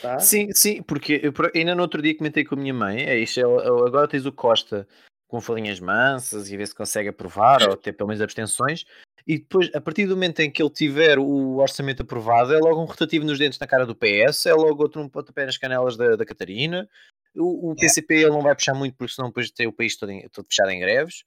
Tá? 0.00 0.18
Sim, 0.18 0.52
sim, 0.52 0.82
porque 0.82 1.20
eu 1.22 1.32
ainda 1.54 1.74
no 1.74 1.82
outro 1.82 2.00
dia 2.00 2.16
comentei 2.16 2.44
com 2.44 2.54
a 2.54 2.58
minha 2.58 2.72
mãe, 2.72 3.02
é 3.02 3.18
isto, 3.18 3.38
é 3.38 3.42
é 3.42 3.46
agora 3.46 4.08
tens 4.08 4.24
o 4.24 4.32
Costa 4.32 4.86
com 5.26 5.40
falinhas 5.40 5.80
mansas 5.80 6.50
e 6.50 6.56
ver 6.56 6.66
se 6.66 6.74
consegue 6.74 7.08
aprovar 7.08 7.58
ou 7.68 7.76
ter 7.76 7.92
pelo 7.92 8.08
menos 8.08 8.22
abstenções, 8.22 8.84
e 9.26 9.38
depois, 9.38 9.70
a 9.74 9.80
partir 9.80 10.06
do 10.06 10.14
momento 10.16 10.40
em 10.40 10.50
que 10.50 10.62
ele 10.62 10.70
tiver 10.70 11.18
o 11.18 11.56
orçamento 11.58 12.02
aprovado, 12.02 12.54
é 12.54 12.58
logo 12.58 12.80
um 12.82 12.84
rotativo 12.86 13.24
nos 13.24 13.38
dentes 13.38 13.58
na 13.58 13.66
cara 13.66 13.86
do 13.86 13.94
PS, 13.94 14.46
é 14.46 14.54
logo 14.54 14.82
outro 14.82 15.00
um 15.00 15.08
pontapé 15.08 15.46
nas 15.46 15.56
canelas 15.58 15.96
da, 15.96 16.16
da 16.16 16.24
Catarina, 16.24 16.88
o, 17.34 17.70
o 17.70 17.76
PCP 17.76 18.14
ele 18.14 18.30
não 18.30 18.42
vai 18.42 18.54
puxar 18.54 18.74
muito 18.74 18.94
porque 18.96 19.14
senão 19.14 19.28
depois 19.28 19.50
tem 19.50 19.66
o 19.66 19.72
país 19.72 19.96
todo, 19.96 20.10
em- 20.12 20.28
todo 20.28 20.46
fechado 20.46 20.70
em 20.70 20.80
greves. 20.80 21.24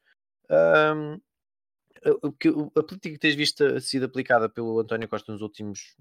Que- 2.40 2.50
o- 2.50 2.72
a 2.76 2.84
política 2.84 3.14
que 3.14 3.18
tens 3.20 3.34
visto 3.36 3.66
a- 3.66 3.80
sido 3.82 4.06
aplicada 4.06 4.48
pelo 4.48 4.80
António 4.80 5.08
Costa 5.10 5.32
nos 5.32 5.42
últimos 5.42 5.96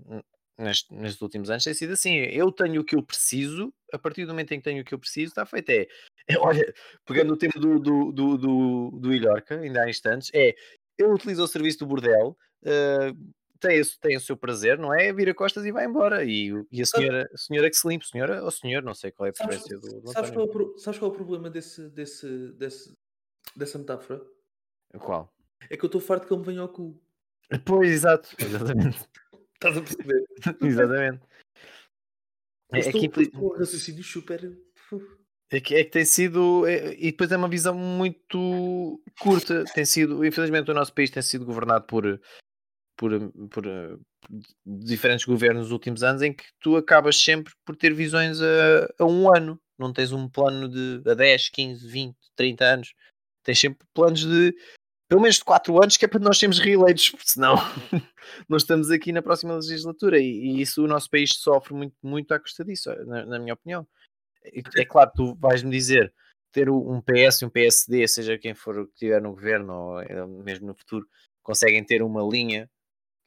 neste- 0.58 0.94
nestes 0.94 1.20
últimos 1.22 1.48
anos 1.50 1.64
tem 1.64 1.72
sido 1.74 1.94
assim: 1.94 2.16
eu 2.16 2.52
tenho 2.52 2.82
o 2.82 2.84
que 2.84 2.94
eu 2.94 3.02
preciso, 3.02 3.72
a 3.92 3.98
partir 3.98 4.24
do 4.26 4.32
momento 4.32 4.52
em 4.52 4.58
que 4.58 4.64
tenho 4.64 4.82
o 4.82 4.84
que 4.84 4.92
eu 4.94 4.98
preciso, 4.98 5.28
está 5.30 5.46
feito. 5.46 5.70
É, 5.70 5.86
é, 6.28 6.36
olha, 6.38 6.74
pegando 7.06 7.32
o 7.32 7.36
tema 7.36 7.54
do, 7.56 7.78
do, 7.78 8.12
do, 8.12 8.36
do, 8.38 8.90
do 9.00 9.12
Ilhorca, 9.14 9.58
ainda 9.58 9.82
há 9.82 9.88
instantes, 9.90 10.30
é 10.34 10.54
ele 10.98 11.12
utiliza 11.12 11.42
o 11.42 11.48
serviço 11.48 11.78
do 11.80 11.86
bordel, 11.86 12.36
eh, 12.64 13.12
tem, 13.60 13.78
esse- 13.78 13.98
tem 13.98 14.16
o 14.16 14.20
seu 14.20 14.36
prazer, 14.36 14.78
não 14.78 14.92
é? 14.94 15.12
Vira 15.12 15.34
costas 15.34 15.64
e 15.64 15.72
vai 15.72 15.86
embora. 15.86 16.24
E, 16.24 16.50
e 16.70 16.82
a 16.82 16.86
senhora, 16.86 17.28
a 17.32 17.36
senhora 17.36 17.70
que 17.70 17.76
se 17.76 17.88
limpe, 17.88 18.06
senhora 18.06 18.42
ou 18.44 18.50
senhor, 18.50 18.82
não 18.82 18.94
sei 18.94 19.10
qual 19.10 19.26
é 19.26 19.30
a 19.30 19.34
Sabes, 19.34 19.62
preferência 19.62 19.78
do, 19.78 20.00
do 20.02 20.12
sabes 20.12 20.30
qual 20.30 20.46
é 20.46 20.50
o 20.50 20.78
sabes 20.78 20.98
qual 20.98 21.10
é 21.10 21.14
o 21.14 21.16
problema 21.16 21.48
desse, 21.50 21.88
desse, 21.90 22.52
desse, 22.52 22.94
dessa 23.56 23.78
metáfora? 23.78 24.22
Qual? 24.98 25.32
É 25.70 25.76
que 25.76 25.84
eu 25.84 25.88
estou 25.88 26.00
farto 26.00 26.26
que 26.26 26.32
ele 26.32 26.40
me 26.40 26.46
venha 26.46 26.60
ao 26.60 26.68
cu. 26.68 27.00
Pois, 27.64 27.90
exato, 27.90 28.30
exatamente. 28.38 29.08
Estás 29.54 29.76
a 29.78 29.80
perceber? 29.82 30.24
exatamente. 30.62 31.22
É, 32.72 32.80
é 32.80 32.92
que 32.92 33.10
um 33.36 33.48
raciocínio 33.48 34.02
super. 34.04 34.58
É 35.50 35.60
que, 35.60 35.74
é 35.74 35.84
que 35.84 35.90
tem 35.90 36.04
sido, 36.04 36.66
é- 36.66 36.94
e 36.94 37.10
depois 37.10 37.30
é 37.30 37.36
uma 37.36 37.48
visão 37.48 37.74
muito 37.74 39.00
curta. 39.20 39.64
Tem 39.74 39.84
sido, 39.84 40.24
infelizmente, 40.24 40.70
o 40.70 40.74
nosso 40.74 40.92
país 40.92 41.10
tem 41.10 41.22
sido 41.22 41.44
governado 41.44 41.84
por, 41.86 42.20
por, 42.96 43.10
por, 43.50 43.66
eh, 43.66 43.96
diferentes 44.64 45.24
governos 45.24 45.64
nos 45.64 45.72
últimos 45.72 46.02
anos, 46.02 46.22
em 46.22 46.32
que 46.32 46.44
tu 46.60 46.76
acabas 46.76 47.16
sempre 47.16 47.52
por 47.64 47.76
ter 47.76 47.94
visões 47.94 48.40
a, 48.40 48.88
a 48.98 49.04
um 49.04 49.34
ano, 49.34 49.60
não 49.78 49.92
tens 49.92 50.12
um 50.12 50.28
plano 50.28 50.68
de 50.68 51.08
a 51.08 51.14
10, 51.14 51.50
15, 51.50 51.86
20, 51.86 52.16
30 52.36 52.64
anos, 52.64 52.94
tens 53.42 53.58
sempre 53.60 53.86
planos 53.92 54.24
de 54.24 54.54
pelo 55.08 55.20
menos 55.20 55.36
de 55.36 55.44
4 55.44 55.80
anos, 55.80 55.96
que 55.96 56.04
é 56.06 56.08
para 56.08 56.18
nós 56.18 56.38
sermos 56.38 56.58
reeleitos, 56.58 57.10
porque 57.10 57.28
senão 57.28 57.54
nós 58.48 58.62
estamos 58.62 58.90
aqui 58.90 59.12
na 59.12 59.22
próxima 59.22 59.54
legislatura 59.54 60.18
e, 60.18 60.24
e 60.24 60.62
isso 60.62 60.82
o 60.82 60.88
nosso 60.88 61.10
país 61.10 61.30
sofre 61.34 61.74
muito, 61.74 61.94
muito 62.02 62.32
à 62.32 62.40
custa 62.40 62.64
disso, 62.64 62.90
na, 63.06 63.24
na 63.26 63.38
minha 63.38 63.54
opinião. 63.54 63.86
É 64.44 64.84
claro, 64.84 65.10
tu 65.14 65.34
vais-me 65.36 65.70
dizer 65.70 66.12
ter 66.52 66.70
um 66.70 67.00
PS 67.00 67.44
e 67.44 67.46
um 67.46 67.50
PSD, 67.50 68.06
seja 68.06 68.38
quem 68.38 68.54
for 68.54 68.86
que 68.86 68.92
estiver 68.92 69.20
no 69.20 69.32
governo 69.32 69.72
ou 69.74 70.28
mesmo 70.44 70.66
no 70.68 70.74
futuro, 70.74 71.08
conseguem 71.42 71.82
ter 71.84 72.02
uma 72.02 72.22
linha 72.22 72.70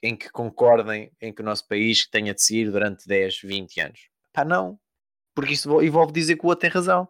em 0.01 0.15
que 0.15 0.29
concordem 0.29 1.11
em 1.19 1.33
que 1.33 1.41
o 1.41 1.45
nosso 1.45 1.67
país 1.67 2.07
tenha 2.07 2.33
de 2.33 2.41
seguir 2.41 2.71
durante 2.71 3.07
10, 3.07 3.41
20 3.41 3.79
anos. 3.81 4.09
Pá, 4.31 4.45
não. 4.45 4.79
Porque 5.35 5.53
isso 5.53 5.67
vo- 5.67 5.81
envolve 5.83 6.13
dizer 6.13 6.37
que 6.37 6.45
o 6.45 6.49
outro 6.49 6.61
tem 6.61 6.69
razão. 6.69 7.07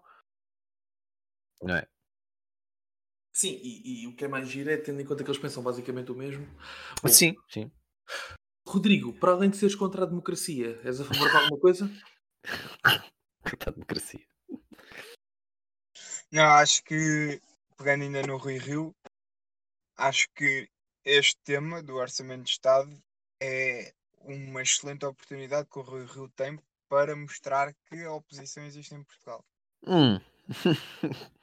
Não 1.62 1.76
é? 1.76 1.88
Sim, 3.34 3.60
e, 3.62 4.04
e 4.04 4.08
o 4.08 4.16
que 4.16 4.26
é 4.26 4.28
mais 4.28 4.50
giro 4.50 4.72
é 4.72 4.78
tendo 4.78 5.00
em 5.02 5.06
conta 5.06 5.24
que 5.24 5.30
eles 5.30 5.40
pensam 5.40 5.62
basicamente 5.62 6.12
o 6.12 6.16
mesmo. 6.16 6.48
Bom, 7.04 7.10
Sim, 7.10 7.36
sim. 7.50 7.72
Rodrigo, 8.68 9.14
para 9.20 9.34
além 9.34 9.50
de 9.50 9.58
seres 9.58 9.76
contra 9.76 10.04
a 10.04 10.08
democracia, 10.08 10.82
és 10.84 11.00
a 11.00 11.06
favor 11.06 11.30
de 11.30 11.36
alguma 11.36 11.60
coisa? 11.60 11.90
De 13.50 13.72
democracia. 13.72 14.28
Não, 16.32 16.44
acho 16.44 16.84
que, 16.84 17.42
pegando 17.78 18.04
ainda 18.04 18.22
no 18.24 18.38
Rui 18.38 18.58
Rio, 18.58 18.96
acho 19.96 20.28
que 20.36 20.70
este 21.06 21.38
tema 21.44 21.82
do 21.82 21.96
Orçamento 21.96 22.44
de 22.44 22.52
Estado 22.52 23.02
é 23.42 23.94
uma 24.20 24.62
excelente 24.62 25.06
oportunidade 25.06 25.70
que 25.70 25.80
o 25.80 25.84
Rui 25.84 26.06
Rio 26.06 26.30
tem 26.36 26.60
para 26.90 27.16
mostrar 27.16 27.74
que 27.86 28.04
a 28.04 28.12
oposição 28.12 28.66
existe 28.66 28.94
em 28.94 29.04
Portugal. 29.04 29.46
Hum. 29.84 30.20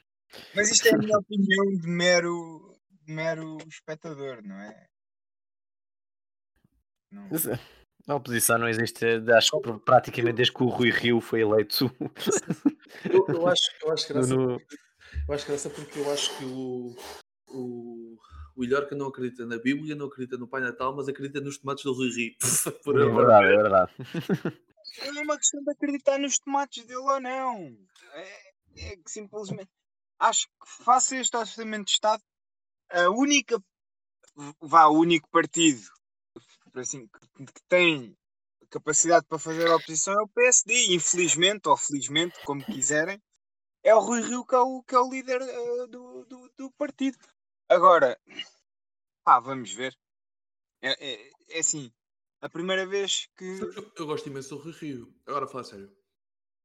Mas 0.54 0.70
isto 0.70 0.88
é 0.88 0.94
a 0.94 0.98
minha 0.98 1.18
opinião 1.18 1.80
de 1.80 1.86
mero, 1.86 2.76
de 2.90 3.12
mero 3.12 3.56
espectador, 3.68 4.42
não 4.42 4.60
é? 4.60 4.88
Não. 7.10 7.28
A 8.06 8.14
oposição 8.16 8.58
não 8.58 8.68
existe, 8.68 9.04
acho 9.34 9.50
que 9.52 9.60
pr- 9.60 9.78
praticamente 9.78 10.36
desde 10.36 10.52
que 10.52 10.62
o 10.62 10.68
Rui 10.68 10.90
Rio 10.90 11.20
foi 11.20 11.40
eleito. 11.40 11.90
Eu, 13.10 13.24
eu 13.28 13.46
acho, 13.46 13.62
eu 13.82 13.92
acho 13.92 14.08
graça, 14.12 14.34
no- 14.36 14.60
eu 15.28 15.34
acho 15.34 15.46
graça 15.46 15.70
porque 15.70 15.98
eu 15.98 16.12
acho 16.12 16.36
que 16.36 16.44
o, 16.44 16.94
o, 17.48 18.18
o 18.56 18.64
Ilhorca 18.64 18.94
não 18.94 19.06
acredita 19.06 19.46
na 19.46 19.56
Bíblia, 19.56 19.94
não 19.94 20.06
acredita 20.06 20.36
no 20.36 20.46
Pai 20.46 20.60
Natal, 20.60 20.94
mas 20.94 21.08
acredita 21.08 21.40
nos 21.40 21.56
tomates 21.58 21.84
do 21.84 21.94
Rui 21.94 22.10
Rio. 22.10 22.34
Por 22.84 23.00
É 23.00 23.04
verdade, 23.06 23.46
é 23.46 23.56
verdade. 23.56 23.92
Não 25.06 25.20
é 25.20 25.22
uma 25.22 25.38
questão 25.38 25.62
de 25.64 25.70
acreditar 25.70 26.18
nos 26.18 26.38
tomates 26.38 26.84
dele 26.84 26.98
ou 26.98 27.20
não. 27.20 27.76
É, 28.12 28.92
é 28.92 28.96
que 28.96 29.10
simplesmente 29.10 29.70
acho 30.18 30.46
que 30.46 30.84
face 30.84 31.16
a 31.16 31.20
este 31.20 31.36
orçamento 31.36 31.86
de 31.86 31.92
Estado, 31.92 32.22
a 32.90 33.08
única 33.08 33.58
vá, 34.60 34.86
o 34.88 34.98
único 34.98 35.28
partido 35.30 35.80
assim, 36.80 37.06
que, 37.06 37.46
que 37.46 37.62
tem 37.68 38.16
capacidade 38.70 39.26
para 39.26 39.38
fazer 39.38 39.68
a 39.68 39.76
oposição 39.76 40.14
é 40.14 40.22
o 40.22 40.28
PSD, 40.28 40.94
infelizmente 40.94 41.68
ou 41.68 41.76
felizmente, 41.76 42.38
como 42.44 42.64
quiserem, 42.64 43.22
é 43.82 43.94
o 43.94 44.00
Rui 44.00 44.20
Rio 44.22 44.44
que 44.44 44.54
é 44.54 44.58
o, 44.58 44.82
que 44.82 44.94
é 44.94 44.98
o 44.98 45.10
líder 45.10 45.40
eh, 45.42 45.86
do, 45.86 46.24
do, 46.24 46.50
do 46.56 46.70
partido. 46.72 47.18
Agora, 47.68 48.18
pá, 49.22 49.38
vamos 49.38 49.72
ver. 49.72 49.96
É, 50.82 50.92
é, 51.12 51.30
é 51.50 51.58
assim, 51.60 51.92
a 52.40 52.48
primeira 52.48 52.86
vez 52.86 53.28
que. 53.36 53.44
Eu, 53.44 53.92
eu 53.96 54.06
gosto 54.06 54.28
imenso 54.28 54.56
do 54.56 54.62
Rui 54.62 54.72
Rio. 54.72 55.14
Agora, 55.26 55.44
a 55.44 55.48
falar 55.48 55.64
sério. 55.64 55.90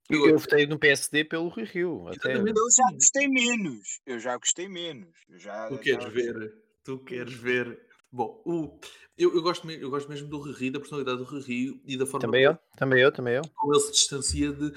Eu, 0.09 0.27
eu 0.27 0.37
votei 0.39 0.65
no 0.65 0.79
PSD 0.79 1.23
pelo 1.23 1.49
Rui 1.49 1.65
Rio. 1.65 2.07
Até. 2.07 2.35
Eu 2.35 2.45
já 2.47 2.91
gostei 2.91 3.27
menos. 3.27 4.01
Eu 4.05 4.19
já 4.19 4.37
gostei 4.37 4.67
menos. 4.67 5.15
Eu 5.29 5.37
já, 5.39 5.67
Tu 5.67 5.75
já- 5.75 5.81
queres 5.81 6.13
ver? 6.13 6.63
Tu 6.83 6.99
queres 7.03 7.33
ver? 7.33 7.88
Bom, 8.11 8.41
o, 8.45 8.79
eu, 9.17 9.35
eu, 9.35 9.41
gosto, 9.41 9.69
eu 9.69 9.89
gosto 9.89 10.09
mesmo 10.09 10.27
do 10.27 10.39
Rui 10.39 10.53
Rio, 10.53 10.71
da 10.73 10.79
personalidade 10.79 11.17
do 11.19 11.23
Rui 11.25 11.41
Rio 11.41 11.81
e 11.85 11.95
da 11.95 12.05
forma 12.05 12.25
Também 12.25 12.43
eu, 12.43 12.57
também 12.75 13.01
eu, 13.01 13.11
também 13.11 13.35
eu. 13.35 13.41
como 13.55 13.73
ele 13.73 13.81
se 13.81 13.91
distancia 13.91 14.51
de, 14.51 14.71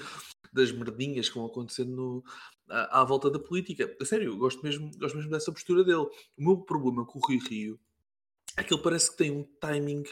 das 0.51 0.71
merdinhas 0.71 1.29
que 1.29 1.35
vão 1.35 1.47
acontecendo 1.47 1.95
no- 1.95 2.23
à, 2.69 3.01
à 3.01 3.03
volta 3.03 3.31
da 3.31 3.39
política. 3.39 3.91
A 3.99 4.05
sério, 4.05 4.31
eu 4.33 4.37
gosto 4.37 4.61
mesmo, 4.61 4.91
gosto 4.99 5.15
mesmo 5.17 5.31
dessa 5.31 5.51
postura 5.51 5.83
dele. 5.83 5.97
O 6.37 6.43
meu 6.43 6.57
problema 6.57 7.05
com 7.05 7.17
o 7.17 7.21
Rui 7.25 7.39
Rio 7.39 7.79
é 8.55 8.63
que 8.63 8.71
ele 8.73 8.83
parece 8.83 9.09
que 9.11 9.17
tem 9.17 9.31
um 9.31 9.43
timing 9.59 10.03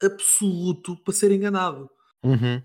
absoluto 0.00 0.96
para 1.02 1.12
ser 1.14 1.32
enganado. 1.32 1.90
Uhum. 2.22 2.62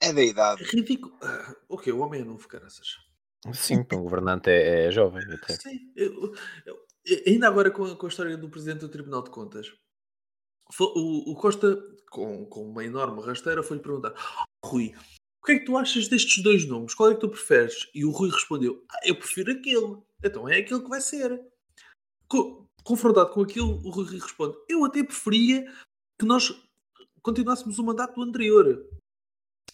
É 0.00 0.12
da 0.12 0.20
É 0.20 0.26
idade. 0.26 0.64
ridículo. 0.64 1.16
Ah, 1.22 1.54
ok, 1.68 1.92
o 1.92 2.00
homem 2.00 2.20
é 2.20 2.24
novo, 2.24 2.46
caraças. 2.48 2.96
Sim, 3.54 3.84
para 3.84 3.96
um 3.96 4.02
governante 4.02 4.50
é, 4.50 4.86
é 4.86 4.90
jovem. 4.90 5.22
Até. 5.32 5.54
Sim, 5.54 5.92
eu- 5.94 6.34
eu- 6.66 6.85
ainda 7.26 7.48
agora 7.48 7.70
com 7.70 7.84
a, 7.84 7.96
com 7.96 8.06
a 8.06 8.08
história 8.08 8.36
do 8.36 8.48
Presidente 8.50 8.80
do 8.80 8.88
Tribunal 8.88 9.22
de 9.22 9.30
Contas, 9.30 9.72
o, 10.80 11.30
o 11.32 11.34
Costa, 11.36 11.76
com, 12.10 12.44
com 12.46 12.68
uma 12.68 12.84
enorme 12.84 13.22
rasteira, 13.22 13.62
foi-lhe 13.62 13.82
perguntar: 13.82 14.14
"Oh, 14.64 14.68
Rui, 14.68 14.94
o 15.42 15.46
que 15.46 15.52
é 15.52 15.58
que 15.58 15.64
tu 15.64 15.76
achas 15.76 16.08
destes 16.08 16.42
dois 16.42 16.66
nomes? 16.66 16.94
Qual 16.94 17.10
é 17.10 17.14
que 17.14 17.20
tu 17.20 17.28
preferes? 17.28 17.88
E 17.94 18.04
o 18.04 18.10
Rui 18.10 18.30
respondeu: 18.30 18.84
"Ah, 18.90 19.00
Eu 19.04 19.16
prefiro 19.18 19.52
aquele. 19.52 20.02
Então 20.24 20.48
é 20.48 20.58
aquele 20.58 20.80
que 20.82 20.88
vai 20.88 21.00
ser. 21.00 21.40
Co- 22.28 22.66
confrontado 22.82 23.30
com 23.32 23.42
aquilo, 23.42 23.80
o 23.84 23.90
Rui 23.90 24.06
responde: 24.18 24.56
Eu 24.68 24.84
até 24.84 25.04
preferia 25.04 25.64
que 26.18 26.26
nós 26.26 26.52
continuássemos 27.22 27.78
o 27.78 27.84
mandato 27.84 28.14
do 28.16 28.22
anterior. 28.22 28.84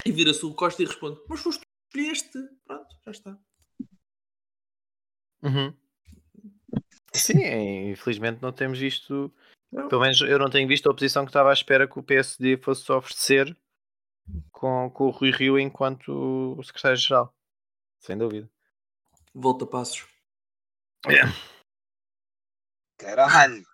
E 0.04 0.10
vira-se 0.12 0.44
o 0.44 0.52
Costa 0.54 0.82
e 0.82 0.86
responde: 0.86 1.20
Mas 1.28 1.40
foste 1.40 1.60
tu 1.60 1.98
escolheste. 1.98 2.38
Pronto, 2.66 2.96
já 3.04 3.10
está. 3.12 3.38
Uhum. 5.42 5.74
Sim, 7.14 7.42
é, 7.42 7.90
infelizmente 7.90 8.40
não 8.40 8.52
temos 8.52 8.78
visto. 8.78 9.32
Não. 9.70 9.88
Pelo 9.88 10.02
menos 10.02 10.20
eu 10.20 10.38
não 10.38 10.50
tenho 10.50 10.68
visto 10.68 10.86
a 10.86 10.90
oposição 10.90 11.24
que 11.24 11.30
estava 11.30 11.50
à 11.50 11.52
espera 11.52 11.88
que 11.88 11.98
o 11.98 12.02
PSD 12.02 12.56
fosse 12.58 12.90
oferecer 12.92 13.56
com, 14.50 14.90
com 14.90 15.06
o 15.06 15.10
Rui 15.10 15.30
Rio 15.30 15.58
enquanto 15.58 16.58
secretário-geral. 16.62 17.34
Sem 18.00 18.16
dúvida. 18.16 18.50
Volta 19.34 19.66
passos. 19.66 20.06
Caralho. 22.98 23.64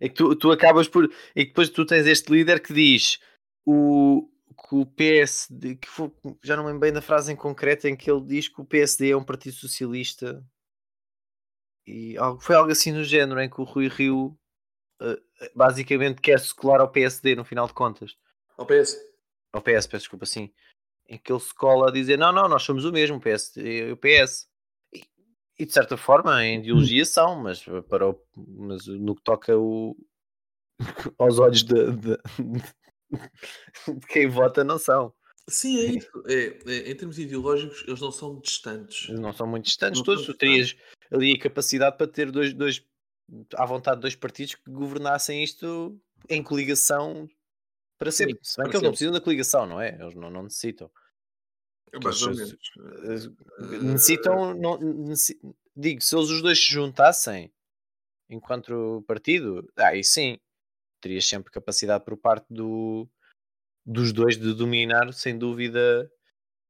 É 0.00 0.08
que 0.08 0.14
tu, 0.14 0.36
tu 0.36 0.52
acabas 0.52 0.88
por. 0.88 1.04
E 1.34 1.44
que 1.44 1.50
depois 1.50 1.68
tu 1.68 1.84
tens 1.84 2.06
este 2.06 2.30
líder 2.30 2.62
que 2.62 2.72
diz 2.72 3.20
o, 3.64 4.28
que 4.68 4.74
o 4.74 4.86
PSD. 4.86 5.76
Que 5.76 5.88
foi, 5.88 6.12
já 6.42 6.56
não 6.56 6.64
me 6.64 6.68
lembro 6.68 6.80
bem 6.80 6.92
da 6.92 7.02
frase 7.02 7.32
em 7.32 7.36
concreto 7.36 7.88
em 7.88 7.96
que 7.96 8.10
ele 8.10 8.24
diz 8.24 8.48
que 8.48 8.60
o 8.60 8.64
PSD 8.64 9.10
é 9.10 9.16
um 9.16 9.24
partido 9.24 9.56
socialista. 9.56 10.44
E 11.90 12.14
foi 12.40 12.54
algo 12.54 12.70
assim 12.70 12.92
no 12.92 13.02
género 13.02 13.40
em 13.40 13.50
que 13.50 13.60
o 13.60 13.64
Rui 13.64 13.88
Rio 13.88 14.38
eh, 15.00 15.20
basicamente 15.54 16.20
quer 16.20 16.38
se 16.38 16.54
colar 16.54 16.80
ao 16.80 16.90
PSD 16.90 17.34
no 17.34 17.44
final 17.44 17.66
de 17.66 17.72
contas. 17.74 18.16
Ao 18.56 18.64
PS. 18.64 18.96
Ao 19.52 19.60
PS, 19.60 19.88
peço 19.88 20.02
desculpa, 20.04 20.24
sim. 20.26 20.52
Em 21.08 21.18
que 21.18 21.32
ele 21.32 21.40
se 21.40 21.52
cola 21.52 21.88
a 21.88 21.92
dizer: 21.92 22.16
não, 22.16 22.30
não, 22.32 22.48
nós 22.48 22.62
somos 22.62 22.84
o 22.84 22.92
mesmo, 22.92 23.20
e 23.56 23.90
o 23.90 23.96
PS. 23.96 24.46
E, 24.92 25.02
e, 25.58 25.66
de 25.66 25.72
certa 25.72 25.96
forma, 25.96 26.44
em 26.44 26.60
ideologia 26.62 27.04
são, 27.04 27.42
mas, 27.42 27.64
para 27.88 28.08
o- 28.08 28.22
mas 28.36 28.86
no 28.86 29.16
que 29.16 29.22
toca 29.22 29.58
o, 29.58 29.96
aos 31.18 31.38
olhos 31.40 31.64
de, 31.64 31.96
de- 31.96 32.18
de 33.98 34.06
quem 34.06 34.28
vota, 34.28 34.62
não 34.62 34.78
são. 34.78 35.12
Sim, 35.48 35.80
é 35.80 35.84
isso. 35.96 36.22
É, 36.28 36.58
é, 36.66 36.90
em 36.92 36.96
termos 36.96 37.18
ideológicos, 37.18 37.82
eles 37.88 38.00
não 38.00 38.12
são 38.12 38.38
distantes. 38.38 39.08
Eles 39.08 39.20
não 39.20 39.32
são 39.32 39.48
muito 39.48 39.64
distantes 39.64 39.98
Não 39.98 40.04
todos. 40.04 40.24
Tu 40.24 40.34
terias 40.34 40.76
ali 41.10 41.32
a 41.34 41.38
capacidade 41.38 41.96
para 41.96 42.06
ter 42.06 42.30
dois, 42.30 42.52
dois, 42.54 42.84
à 43.56 43.64
vontade, 43.66 44.00
dois 44.00 44.14
partidos 44.14 44.54
que 44.54 44.70
governassem 44.70 45.42
isto 45.42 46.00
em 46.28 46.42
coligação 46.42 47.28
para 47.98 48.10
sempre. 48.10 48.38
Se 48.42 48.56
bem 48.56 48.70
que 48.70 48.76
eles 48.76 48.82
não 48.82 48.90
precisam 48.90 49.12
da 49.12 49.20
coligação, 49.20 49.66
não 49.66 49.80
é? 49.80 49.94
Eles 50.00 50.14
não, 50.14 50.30
não 50.30 50.42
necessitam. 50.44 50.90
Mais 52.02 52.22
ou 52.22 52.28
eles- 52.30 52.38
menos. 52.76 53.30
Eh, 53.74 53.78
necessitam, 53.82 54.54
não, 54.54 54.78
necessi- 54.78 55.40
digo, 55.76 56.00
se 56.00 56.14
eles 56.16 56.30
os 56.30 56.40
dois 56.40 56.58
se 56.58 56.70
juntassem 56.70 57.52
enquanto 58.28 59.02
partido, 59.08 59.68
aí 59.76 60.04
sim, 60.04 60.38
terias 61.00 61.26
sempre 61.26 61.50
capacidade 61.50 62.04
por 62.04 62.16
parte 62.16 62.46
do, 62.48 63.08
dos 63.84 64.12
dois 64.12 64.36
de 64.36 64.54
dominar, 64.54 65.12
sem 65.12 65.36
dúvida, 65.36 66.08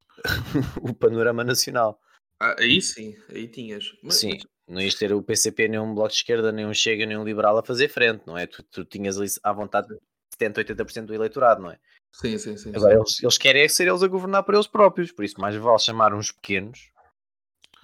o 0.83 0.95
panorama 0.95 1.45
nacional. 1.45 2.01
Ah, 2.41 2.57
aí 2.59 2.81
sim, 2.81 3.15
aí 3.29 3.47
tinhas. 3.47 3.93
Mas- 4.03 4.17
sim, 4.17 4.39
não 4.67 4.81
ias 4.81 4.95
ter 4.95 5.13
o 5.13 5.23
PCP, 5.23 5.69
nem 5.69 5.79
um 5.79 5.95
Bloco 5.95 6.09
de 6.09 6.15
Esquerda, 6.17 6.51
nem 6.51 6.67
um 6.67 6.73
Chega, 6.73 7.05
nem 7.05 7.19
um 7.19 7.25
Liberal 7.25 7.59
a 7.59 7.63
fazer 7.63 7.89
frente, 7.89 8.23
não 8.27 8.37
é? 8.37 8.47
Tu, 8.47 8.63
tu 8.63 8.85
tinhas 8.85 9.19
ali 9.19 9.29
à 9.43 9.53
vontade 9.53 9.89
70, 10.33 10.61
80% 10.61 11.07
do 11.07 11.15
eleitorado, 11.15 11.63
não 11.63 11.71
é? 11.71 11.79
Sim, 12.13 12.39
sim, 12.39 12.57
sim. 12.57 12.71
Agora, 12.75 12.95
sim. 12.95 13.01
eles, 13.01 13.23
eles 13.23 13.39
querem 13.39 13.63
é 13.63 13.69
ser 13.69 13.89
eles 13.89 14.03
a 14.03 14.09
governar 14.09 14.43
por 14.43 14.55
eles 14.55 14.67
próprios, 14.67 15.13
por 15.13 15.25
isso 15.25 15.39
mais 15.41 15.55
vale 15.55 15.79
chamar 15.79 16.15
uns 16.15 16.33
pequenos 16.33 16.91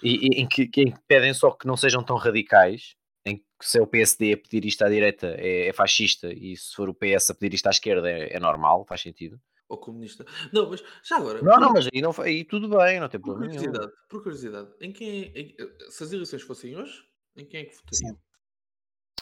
e, 0.02 0.26
e- 0.26 0.40
em, 0.42 0.48
que, 0.48 0.66
que- 0.66 0.82
em 0.82 0.90
que 0.90 1.00
pedem 1.06 1.34
só 1.34 1.50
que 1.50 1.66
não 1.66 1.76
sejam 1.76 2.02
tão 2.02 2.16
radicais, 2.16 2.94
em 3.26 3.36
que 3.36 3.44
se 3.60 3.78
é 3.78 3.82
o 3.82 3.86
PSD 3.86 4.32
a 4.32 4.36
pedir 4.38 4.64
isto 4.64 4.82
à 4.82 4.88
direita 4.88 5.34
é, 5.38 5.68
é 5.68 5.72
fascista 5.72 6.32
e 6.32 6.56
se 6.56 6.74
for 6.74 6.88
o 6.88 6.94
PS 6.94 7.30
a 7.30 7.34
pedir 7.34 7.54
isto 7.56 7.66
à 7.66 7.70
esquerda 7.70 8.10
é, 8.10 8.34
é 8.36 8.40
normal, 8.40 8.86
faz 8.88 9.02
sentido. 9.02 9.38
Ou 9.68 9.78
comunista. 9.78 10.24
Não, 10.52 10.70
mas 10.70 10.82
já 11.02 11.16
agora. 11.16 11.42
Não, 11.42 11.52
por- 11.54 11.60
não, 11.60 11.72
mas 11.72 11.88
aí, 11.92 12.00
não, 12.00 12.14
aí 12.20 12.44
tudo 12.44 12.68
bem, 12.68 13.00
não 13.00 13.08
tem 13.08 13.18
Por 13.20 13.30
problema 13.34 13.50
nenhum. 13.52 13.64
curiosidade, 13.64 13.92
por 14.08 14.22
curiosidade, 14.22 14.74
em 14.80 14.92
quem 14.92 15.08
é- 15.34 15.40
em- 15.40 15.56
se 15.90 16.04
as 16.04 16.12
eleições 16.12 16.42
fossem 16.42 16.76
hoje, 16.76 17.04
em 17.36 17.44
quem 17.44 17.60
é 17.62 17.64
que 17.64 17.74
votaria? 17.74 17.98
Sim. 17.98 18.18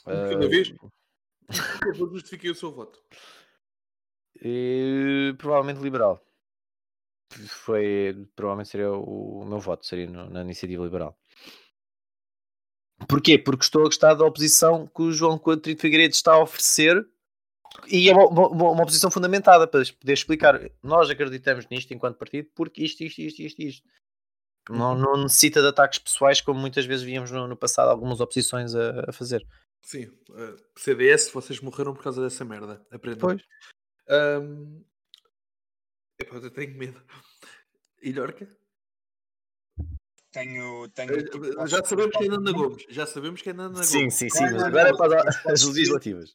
Um 0.07 0.29
cada 0.29 0.45
Ah, 0.45 0.49
vez? 0.49 0.71
Por 0.71 1.95
favor, 1.97 2.11
justifiquei 2.13 2.51
o 2.51 2.55
seu 2.55 2.73
voto. 2.73 3.03
eh, 4.43 5.33
provavelmente 5.39 5.81
liberal. 5.83 6.23
Foi, 7.49 8.15
provavelmente 8.37 8.69
seria 8.69 8.93
o, 8.93 9.41
o 9.41 9.45
meu 9.47 9.59
voto, 9.61 9.87
seria 9.87 10.07
no- 10.07 10.29
na 10.29 10.43
iniciativa 10.43 10.85
liberal. 10.85 11.19
Porquê? 13.09 13.39
Porque 13.39 13.65
estou 13.65 13.83
a 13.83 13.87
gostar 13.87 14.15
da 14.15 14.25
oposição 14.25 14.87
que 14.87 15.03
o 15.03 15.13
João 15.13 15.39
Coutinho 15.39 15.75
de 15.77 15.81
Figueiredo 15.81 16.15
está 16.15 16.35
a 16.35 16.43
oferecer 16.43 17.07
e 17.89 18.09
é 18.09 18.13
uma, 18.15 18.27
uma- 18.49 18.71
uma 18.71 18.83
oposição 18.83 19.11
fundamentada 19.11 19.67
para 19.67 19.85
poder 19.85 20.13
explicar. 20.13 20.61
Nós 20.83 21.11
acreditamos 21.11 21.67
nisto 21.69 21.93
enquanto 21.93 22.17
partido 22.17 22.49
porque 22.55 22.83
isto, 22.85 23.03
isto, 23.03 23.21
isto, 23.21 23.43
isto, 23.43 23.63
isto. 23.63 23.89
Não, 24.71 24.95
não 24.95 25.23
necessita 25.25 25.61
de 25.61 25.69
ataques 25.69 25.99
pessoais 25.99 26.41
como 26.41 26.59
muitas 26.59 26.87
vezes 26.87 27.05
víamos 27.05 27.31
no, 27.31 27.47
no 27.47 27.57
passado 27.57 27.91
algumas 27.91 28.21
oposições 28.21 28.75
a, 28.75 29.11
a 29.11 29.13
fazer. 29.13 29.47
Sim, 29.83 30.11
eh, 30.35 30.57
CDS, 30.79 31.31
vocês 31.31 31.61
morreram 31.61 31.93
por 31.93 32.03
causa 32.03 32.23
dessa 32.23 32.45
merda. 32.47 32.81
Aprendam. 32.91 33.21
Pois. 33.29 33.43
Ahm, 34.09 34.81
epá, 36.19 36.37
eu 36.37 36.51
tenho 36.51 36.75
medo. 36.79 37.03
Ilhorca? 38.03 38.49
Tenho, 40.33 40.89
tenho 40.89 41.13
Eh, 41.19 41.23
tipo, 41.25 41.67
Já 41.67 41.85
sabemos 41.85 42.17
que 42.17 42.25
é 42.25 42.29
Nanda 42.29 42.53
Gomes. 42.53 42.85
Já 42.89 43.07
sabemos 43.07 43.43
que 43.43 43.51
é 43.51 43.53
Nanda 43.53 43.83
Sim, 43.85 43.99
Gomes. 43.99 44.15
sim, 44.15 44.29
Não, 44.29 44.37
sim. 44.37 44.53
Mas 44.55 44.63
agora 44.63 44.89
é 44.89 44.97
para 44.97 45.53
as 45.53 45.63
legislativas. 45.63 46.35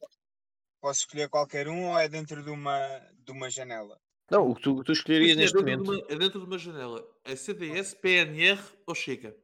Posso 0.81 1.01
escolher 1.01 1.29
qualquer 1.29 1.67
um 1.67 1.89
ou 1.89 1.97
é 1.99 2.07
dentro 2.07 2.41
de 2.43 2.49
uma, 2.49 2.77
de 3.25 3.31
uma 3.31 3.49
janela? 3.49 3.99
Não, 4.31 4.49
o 4.49 4.55
que 4.55 4.61
tu, 4.61 4.77
que 4.77 4.83
tu 4.85 4.91
escolherias 4.93 5.31
é 5.31 5.35
neste 5.41 5.53
dentro 5.57 5.65
de 5.69 5.77
momento. 5.83 6.03
uma- 6.05 6.13
é 6.13 6.17
dentro 6.17 6.39
de 6.39 6.45
uma 6.45 6.57
janela. 6.57 7.05
É 7.23 7.35
CDS, 7.35 7.95
PNR 7.95 8.61
ou 8.85 8.95
Chega? 8.95 9.35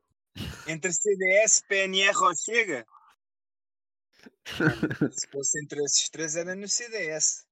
Entre 0.68 0.92
CDS, 0.94 1.62
PNR 1.68 2.16
ou 2.18 2.36
Chega? 2.36 2.86
Se 5.12 5.28
fosse 5.32 5.62
entre 5.64 5.84
esses 5.84 6.10
três, 6.10 6.36
era 6.36 6.56
no 6.56 6.68
CDS. 6.68 7.46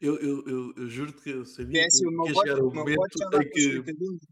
Eu, 0.00 0.16
eu, 0.20 0.48
eu, 0.48 0.74
eu 0.76 0.88
juro-te 0.88 1.22
que 1.22 1.30
eu 1.30 1.44
sabia 1.44 1.82
É 1.82 1.86
que 1.88 2.06
o 2.06 2.10
meu 2.10 2.26
ia 2.26 2.34
chegar 2.34 2.56
momento 2.62 3.00
em 3.34 3.50
que. 3.50 3.78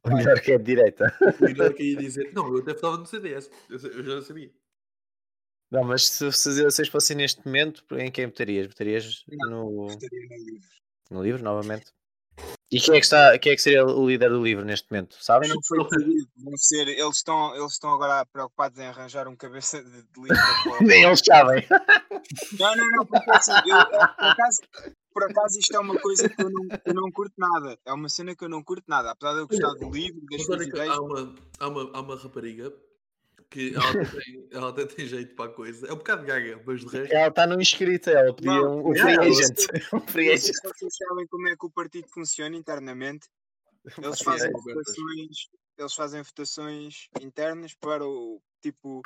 O 0.04 0.14
melhor 0.14 0.40
que 0.40 0.52
é 0.52 0.58
de 0.58 0.64
direita. 0.64 1.16
o 1.40 1.48
Ilhorca 1.48 1.82
ia 1.82 1.96
dizer 1.96 2.32
não, 2.32 2.48
eu 2.48 2.58
até 2.58 2.72
votava 2.72 2.96
no 2.96 3.06
CDS. 3.06 3.50
Eu, 3.68 3.78
eu 3.78 4.04
já 4.04 4.22
sabia. 4.22 4.50
Não, 5.70 5.82
mas 5.82 6.08
se, 6.08 6.24
eleições 6.60 6.88
fossem 6.88 7.16
neste 7.16 7.44
momento, 7.44 7.84
em 7.98 8.10
quem 8.10 8.26
votarias? 8.26 8.66
Votarias 8.66 9.24
Não. 9.28 9.50
no, 9.50 9.88
Votaria 9.88 10.26
no 10.28 10.36
livro. 10.36 10.68
no 11.10 11.22
livro, 11.22 11.42
novamente? 11.42 11.96
E 12.70 12.80
quem 12.80 12.96
é, 12.96 12.98
que 12.98 13.04
está, 13.04 13.38
quem 13.38 13.52
é 13.52 13.56
que 13.56 13.62
seria 13.62 13.86
o 13.86 14.08
líder 14.08 14.28
do 14.28 14.42
livro 14.42 14.64
neste 14.64 14.90
momento? 14.90 15.16
Sabem? 15.20 15.48
Não 15.48 15.62
foi 15.62 15.78
vão 15.78 16.56
ser, 16.56 16.88
eles, 16.88 17.16
estão, 17.16 17.54
eles 17.54 17.72
estão 17.72 17.94
agora 17.94 18.26
preocupados 18.26 18.78
em 18.78 18.86
arranjar 18.86 19.28
um 19.28 19.36
cabeça 19.36 19.82
de, 19.82 20.02
de 20.02 20.20
livro 20.20 20.36
para 20.64 20.80
Nem 20.84 21.04
eles 21.04 21.20
sabem. 21.24 21.64
Não, 22.58 22.76
não, 22.76 22.90
não, 22.90 23.06
porque 23.06 23.30
assim, 23.30 23.52
eu, 23.52 23.76
eu, 23.76 23.88
por, 23.88 24.24
acaso, 24.24 24.60
por 25.12 25.24
acaso 25.30 25.58
isto 25.60 25.76
é 25.76 25.78
uma 25.78 25.98
coisa 25.98 26.28
que 26.28 26.42
eu 26.42 26.50
não, 26.50 26.66
eu 26.84 26.94
não 26.94 27.10
curto 27.12 27.34
nada. 27.38 27.78
É 27.86 27.92
uma 27.92 28.08
cena 28.08 28.34
que 28.34 28.44
eu 28.44 28.48
não 28.48 28.62
curto 28.64 28.84
nada. 28.88 29.12
Apesar 29.12 29.34
de 29.34 29.38
eu 29.40 29.48
gostar 29.48 29.72
do 29.74 29.88
livro, 29.88 30.20
das 30.28 30.44
que 30.44 30.68
ideias, 30.68 30.90
há 30.90 31.00
uma, 31.00 31.34
há, 31.60 31.68
uma, 31.68 31.90
há 31.94 32.00
uma 32.00 32.16
rapariga 32.16 32.72
que 33.50 33.74
ela 33.74 33.90
até, 33.90 34.04
tem, 34.04 34.48
ela 34.50 34.68
até 34.70 34.86
tem 34.86 35.06
jeito 35.06 35.34
para 35.34 35.50
a 35.50 35.54
coisa. 35.54 35.86
É 35.86 35.92
um 35.92 35.96
bocado 35.96 36.24
gaga, 36.24 36.62
mas 36.66 36.80
de 36.80 36.86
resto. 36.88 37.12
Ela 37.14 37.28
está 37.28 37.46
no 37.46 37.60
inscrito, 37.60 38.10
ela 38.10 38.34
pedia 38.34 38.50
Não, 38.52 38.78
um, 38.78 38.88
um 38.88 38.94
é, 38.94 38.98
free 38.98 39.12
ela- 39.14 39.24
agent. 39.24 39.58
Um 39.94 40.00
free 40.00 40.28
não 40.30 40.36
sei 40.38 40.50
agent. 40.50 40.54
se 40.54 40.62
vocês 40.68 40.96
sabem 40.96 41.26
como 41.28 41.48
é 41.48 41.56
que 41.56 41.66
o 41.66 41.70
partido 41.70 42.08
funciona 42.12 42.56
internamente. 42.56 43.28
Eles 44.02 44.20
fazem 44.20 44.50
votações, 44.50 45.48
eles 45.78 45.94
fazem 45.94 46.22
votações 46.22 47.08
internas 47.20 47.74
para 47.74 48.04
o 48.04 48.42
tipo. 48.60 49.00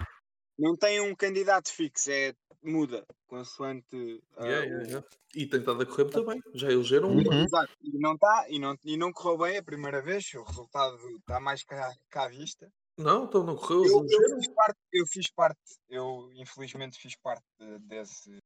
Não 0.58 0.76
tem 0.76 1.00
um 1.00 1.14
candidato 1.14 1.70
fixo, 1.70 2.10
é 2.10 2.34
muda 2.62 3.04
consoante. 3.26 4.22
ah, 4.36 4.44
Yeah, 4.46 4.66
yeah, 4.66 4.86
yeah. 4.88 5.06
E 5.34 5.46
tem 5.46 5.60
estado 5.60 5.82
a 5.82 5.86
correr 5.86 6.04
muito 6.04 6.24
bem. 6.24 6.42
Já 6.54 6.70
elegeram 6.70 7.10
uma. 7.12 7.22
Uhum. 7.30 7.44
Exato, 7.44 7.72
e 7.82 7.98
não 7.98 8.14
está 8.14 8.46
e 8.48 8.58
não, 8.58 8.76
e 8.84 8.96
não 8.96 9.12
correu 9.12 9.38
bem 9.38 9.58
a 9.58 9.62
primeira 9.62 10.02
vez, 10.02 10.32
o 10.34 10.42
resultado 10.42 10.96
está 11.18 11.38
mais 11.40 11.62
cá, 11.62 11.92
cá 12.10 12.24
à 12.24 12.28
vista. 12.28 12.70
Não, 13.00 13.24
então 13.24 13.42
não 13.42 13.56
correu. 13.56 13.84
Eu, 13.84 14.06
eu 14.08 14.36
fiz 14.36 14.48
parte, 14.54 14.78
eu 14.92 15.06
fiz 15.06 15.30
parte, 15.30 15.60
eu 15.88 16.30
infelizmente 16.34 16.98
fiz 16.98 17.16
parte 17.16 17.44
de- 17.58 17.78
desse 17.80 18.38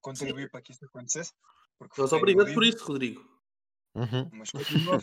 contribuir 0.00 0.50
para 0.50 0.60
que 0.60 0.72
isso 0.72 0.84
acontecesse. 0.84 1.32
Porque 1.78 2.00
Mas 2.00 2.12
obrigado 2.12 2.52
por 2.52 2.64
isso, 2.64 2.84
Rodrigo. 2.84 3.24
Uhum. 3.94 4.28
Mas 4.32 4.50
continuo 4.50 5.00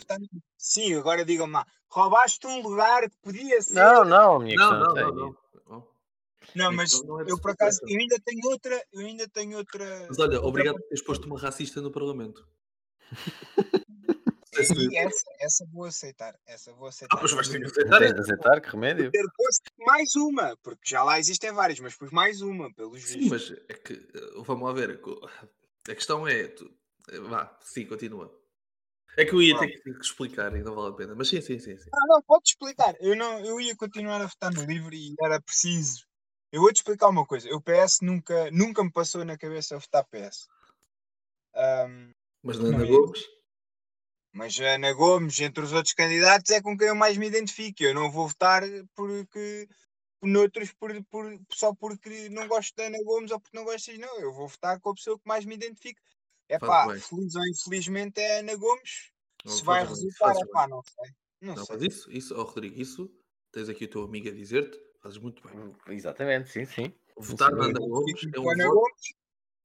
Sim, 0.57 0.93
agora 0.95 1.25
digam-me 1.25 1.53
lá, 1.53 1.65
roubaste 1.89 2.45
um 2.45 2.61
lugar 2.61 3.09
que 3.09 3.17
podia 3.21 3.61
ser. 3.61 3.75
Não, 3.75 4.05
não, 4.05 4.39
minha 4.39 4.55
Não, 4.55 4.69
questão 4.69 4.79
não, 4.79 4.95
não, 4.95 5.15
não, 5.15 5.37
não. 5.67 5.93
não. 6.55 6.71
Mas 6.73 6.93
Então 6.93 7.19
é 7.19 7.23
de 7.23 7.31
eu 7.31 7.39
por 7.39 7.51
acaso 7.51 7.79
eu 7.87 7.97
ainda 7.97 8.19
tenho 8.23 8.45
outra, 8.49 8.85
eu 8.91 9.05
ainda 9.05 9.27
tenho 9.29 9.57
outra. 9.57 10.05
Mas 10.07 10.19
olha, 10.19 10.41
obrigado 10.41 10.75
por 10.75 10.83
teres 10.83 11.01
posto 11.03 11.25
uma 11.25 11.39
racista 11.39 11.81
no 11.81 11.91
Parlamento. 11.91 12.47
Essa, 14.71 15.23
essa 15.39 15.65
vou 15.71 15.85
aceitar. 15.85 16.35
Essa 16.45 16.73
vou 16.73 16.85
Ah, 16.85 16.89
aceitar. 16.89 17.17
pois 17.19 17.31
vais 17.31 17.47
ter 17.47 17.59
que 17.59 17.65
aceitar. 17.65 17.99
Tens 17.99 18.13
de 18.13 18.19
aceitar, 18.21 18.61
que 18.61 18.69
remédio. 18.69 19.11
ter 19.11 19.25
posto 19.35 19.71
mais 19.79 20.15
uma, 20.15 20.57
porque 20.63 20.89
já 20.89 21.03
lá 21.03 21.19
existem 21.19 21.51
várias, 21.51 21.79
mas 21.79 21.95
pus 21.95 22.11
mais 22.11 22.41
uma, 22.41 22.73
pelos 22.73 23.03
Sim, 23.03 23.29
vistos. 23.29 23.49
mas 23.49 23.59
é 23.69 23.73
que 23.73 23.93
eh, 23.93 24.41
vamos 24.45 24.63
lá 24.67 24.73
ver. 24.73 24.99
A 25.89 25.95
questão 25.95 26.27
é. 26.27 26.47
tu- 26.47 26.71
eh, 27.09 27.19
Vá, 27.19 27.57
sim, 27.61 27.85
continua. 27.85 28.33
É 29.15 29.25
que 29.25 29.33
eu 29.33 29.41
ia 29.41 29.57
ter 29.59 29.67
que 29.67 29.93
que 29.93 29.99
explicar 29.99 30.55
e 30.55 30.63
não 30.63 30.73
vale 30.73 30.89
a 30.93 30.95
pena. 30.97 31.13
Mas 31.15 31.27
sim, 31.29 31.39
sim, 31.39 31.59
sim. 31.59 31.77
sim. 31.77 31.89
Não, 31.93 32.15
não, 32.15 32.21
pode 32.23 32.43
explicar. 32.49 32.95
Eu, 32.99 33.15
não, 33.15 33.39
eu 33.45 33.61
ia 33.61 33.75
continuar 33.75 34.19
a 34.21 34.25
votar 34.27 34.51
no 34.51 34.65
livro 34.65 34.93
e 34.93 35.13
era 35.21 35.39
preciso. 35.39 36.03
Eu 36.51 36.61
vou-te 36.61 36.77
explicar 36.77 37.09
uma 37.09 37.25
coisa. 37.25 37.47
O 37.53 37.61
PS 37.61 38.03
nunca, 38.03 38.49
nunca 38.51 38.83
me 38.83 38.91
passou 38.91 39.23
na 39.23 39.37
cabeça 39.37 39.77
votar 39.77 40.03
PS. 40.05 40.47
Ahm, 41.55 42.11
Mas 42.43 42.57
Não 42.57 42.83
ia. 42.83 42.85
Gomes. 42.91 43.21
Mas 44.33 44.59
a 44.59 44.75
Ana 44.75 44.91
Gomes, 44.93 45.39
entre 45.39 45.63
os 45.63 45.71
outros 45.71 45.93
candidatos, 45.93 46.49
é 46.51 46.61
com 46.61 46.75
quem 46.75 46.87
eu 46.87 46.95
mais 46.95 47.17
me 47.17 47.27
identifico. 47.27 47.83
Eu 47.83 47.93
não 47.93 48.11
vou 48.11 48.27
votar 48.27 48.63
porque 48.95 49.69
noutros 50.23 50.73
por, 50.73 50.91
por, 51.05 51.39
só 51.51 51.73
porque 51.75 52.29
não 52.29 52.47
gosto 52.47 52.75
da 52.75 52.85
Ana 52.85 52.97
Gomes 53.03 53.29
ou 53.31 53.39
porque 53.39 53.55
não 53.55 53.63
gosto 53.63 53.91
de 53.91 53.99
não. 53.99 54.19
Eu 54.19 54.33
vou 54.33 54.47
votar 54.47 54.79
com 54.79 54.89
a 54.89 54.95
pessoa 54.95 55.19
que 55.19 55.27
mais 55.27 55.45
me 55.45 55.53
identifico. 55.53 56.01
É 56.49 56.57
pá, 56.57 56.87
feliz 56.99 57.35
ou 57.35 57.47
infelizmente 57.47 58.19
é 58.19 58.37
a 58.37 58.39
Ana 58.39 58.55
Gomes. 58.55 59.11
Não, 59.45 59.51
Se 59.51 59.63
vai 59.63 59.81
bem, 59.81 59.89
resultar, 59.89 60.35
é 60.35 60.45
pá, 60.47 60.67
não 60.67 60.81
sei. 60.81 61.13
Não, 61.41 61.55
Não, 61.55 61.65
sei. 61.65 61.75
mas 61.75 61.83
isso, 61.83 62.11
isso, 62.11 62.35
ó 62.35 62.43
Rodrigo, 62.43 62.81
isso 62.81 63.11
tens 63.51 63.69
aqui 63.69 63.85
o 63.85 63.89
teu 63.89 64.03
amigo 64.03 64.29
a 64.29 64.31
dizer-te, 64.31 64.79
fazes 64.99 65.19
muito 65.19 65.47
bem. 65.47 65.75
Exatamente, 65.95 66.49
sim, 66.49 66.65
sim. 66.65 66.93
Votar 67.17 67.51
sim, 67.51 67.57
na 67.57 67.65
Ana 67.65 67.79
Gomes 67.79 68.23
é 68.33 68.39
um 68.39 68.49
Ana 68.49 68.65
voto. 68.65 68.75
Gomes. 68.75 69.13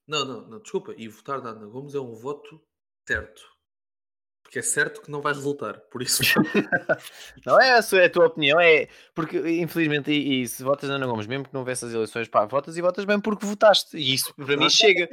Não, 0.07 0.25
não, 0.25 0.49
não, 0.49 0.59
desculpa. 0.61 0.95
E 0.97 1.09
votar 1.09 1.43
na 1.43 1.51
Ana 1.51 1.67
Gomes 1.67 1.95
é 1.95 2.01
um 2.01 2.15
voto 2.15 2.63
certo. 3.07 3.58
Porque 4.49 4.61
é 4.61 4.63
certo 4.63 5.03
que 5.03 5.11
não 5.11 5.21
vai 5.21 5.35
resultar. 5.35 5.75
Por 5.91 6.01
isso. 6.01 6.23
Não 7.45 7.61
é 7.61 7.73
a, 7.73 7.83
sua, 7.83 8.01
é 8.01 8.07
a 8.07 8.11
tua 8.11 8.29
opinião, 8.29 8.59
é 8.59 8.89
porque 9.15 9.39
infelizmente, 9.61 10.11
e, 10.11 10.43
e 10.43 10.49
se 10.49 10.63
votas 10.63 10.89
na 10.89 10.97
Ana 10.97 11.07
Gomes, 11.07 11.27
mesmo 11.27 11.45
que 11.45 11.53
não 11.53 11.61
houvesse 11.61 11.85
as 11.85 11.93
eleições, 11.93 12.29
pá, 12.29 12.47
votas 12.47 12.75
e 12.79 12.81
votas 12.81 13.05
bem 13.05 13.21
porque 13.21 13.45
votaste. 13.45 13.99
E 13.99 14.15
isso 14.15 14.35
para 14.35 14.57
mim 14.57 14.71
chega. 14.71 15.07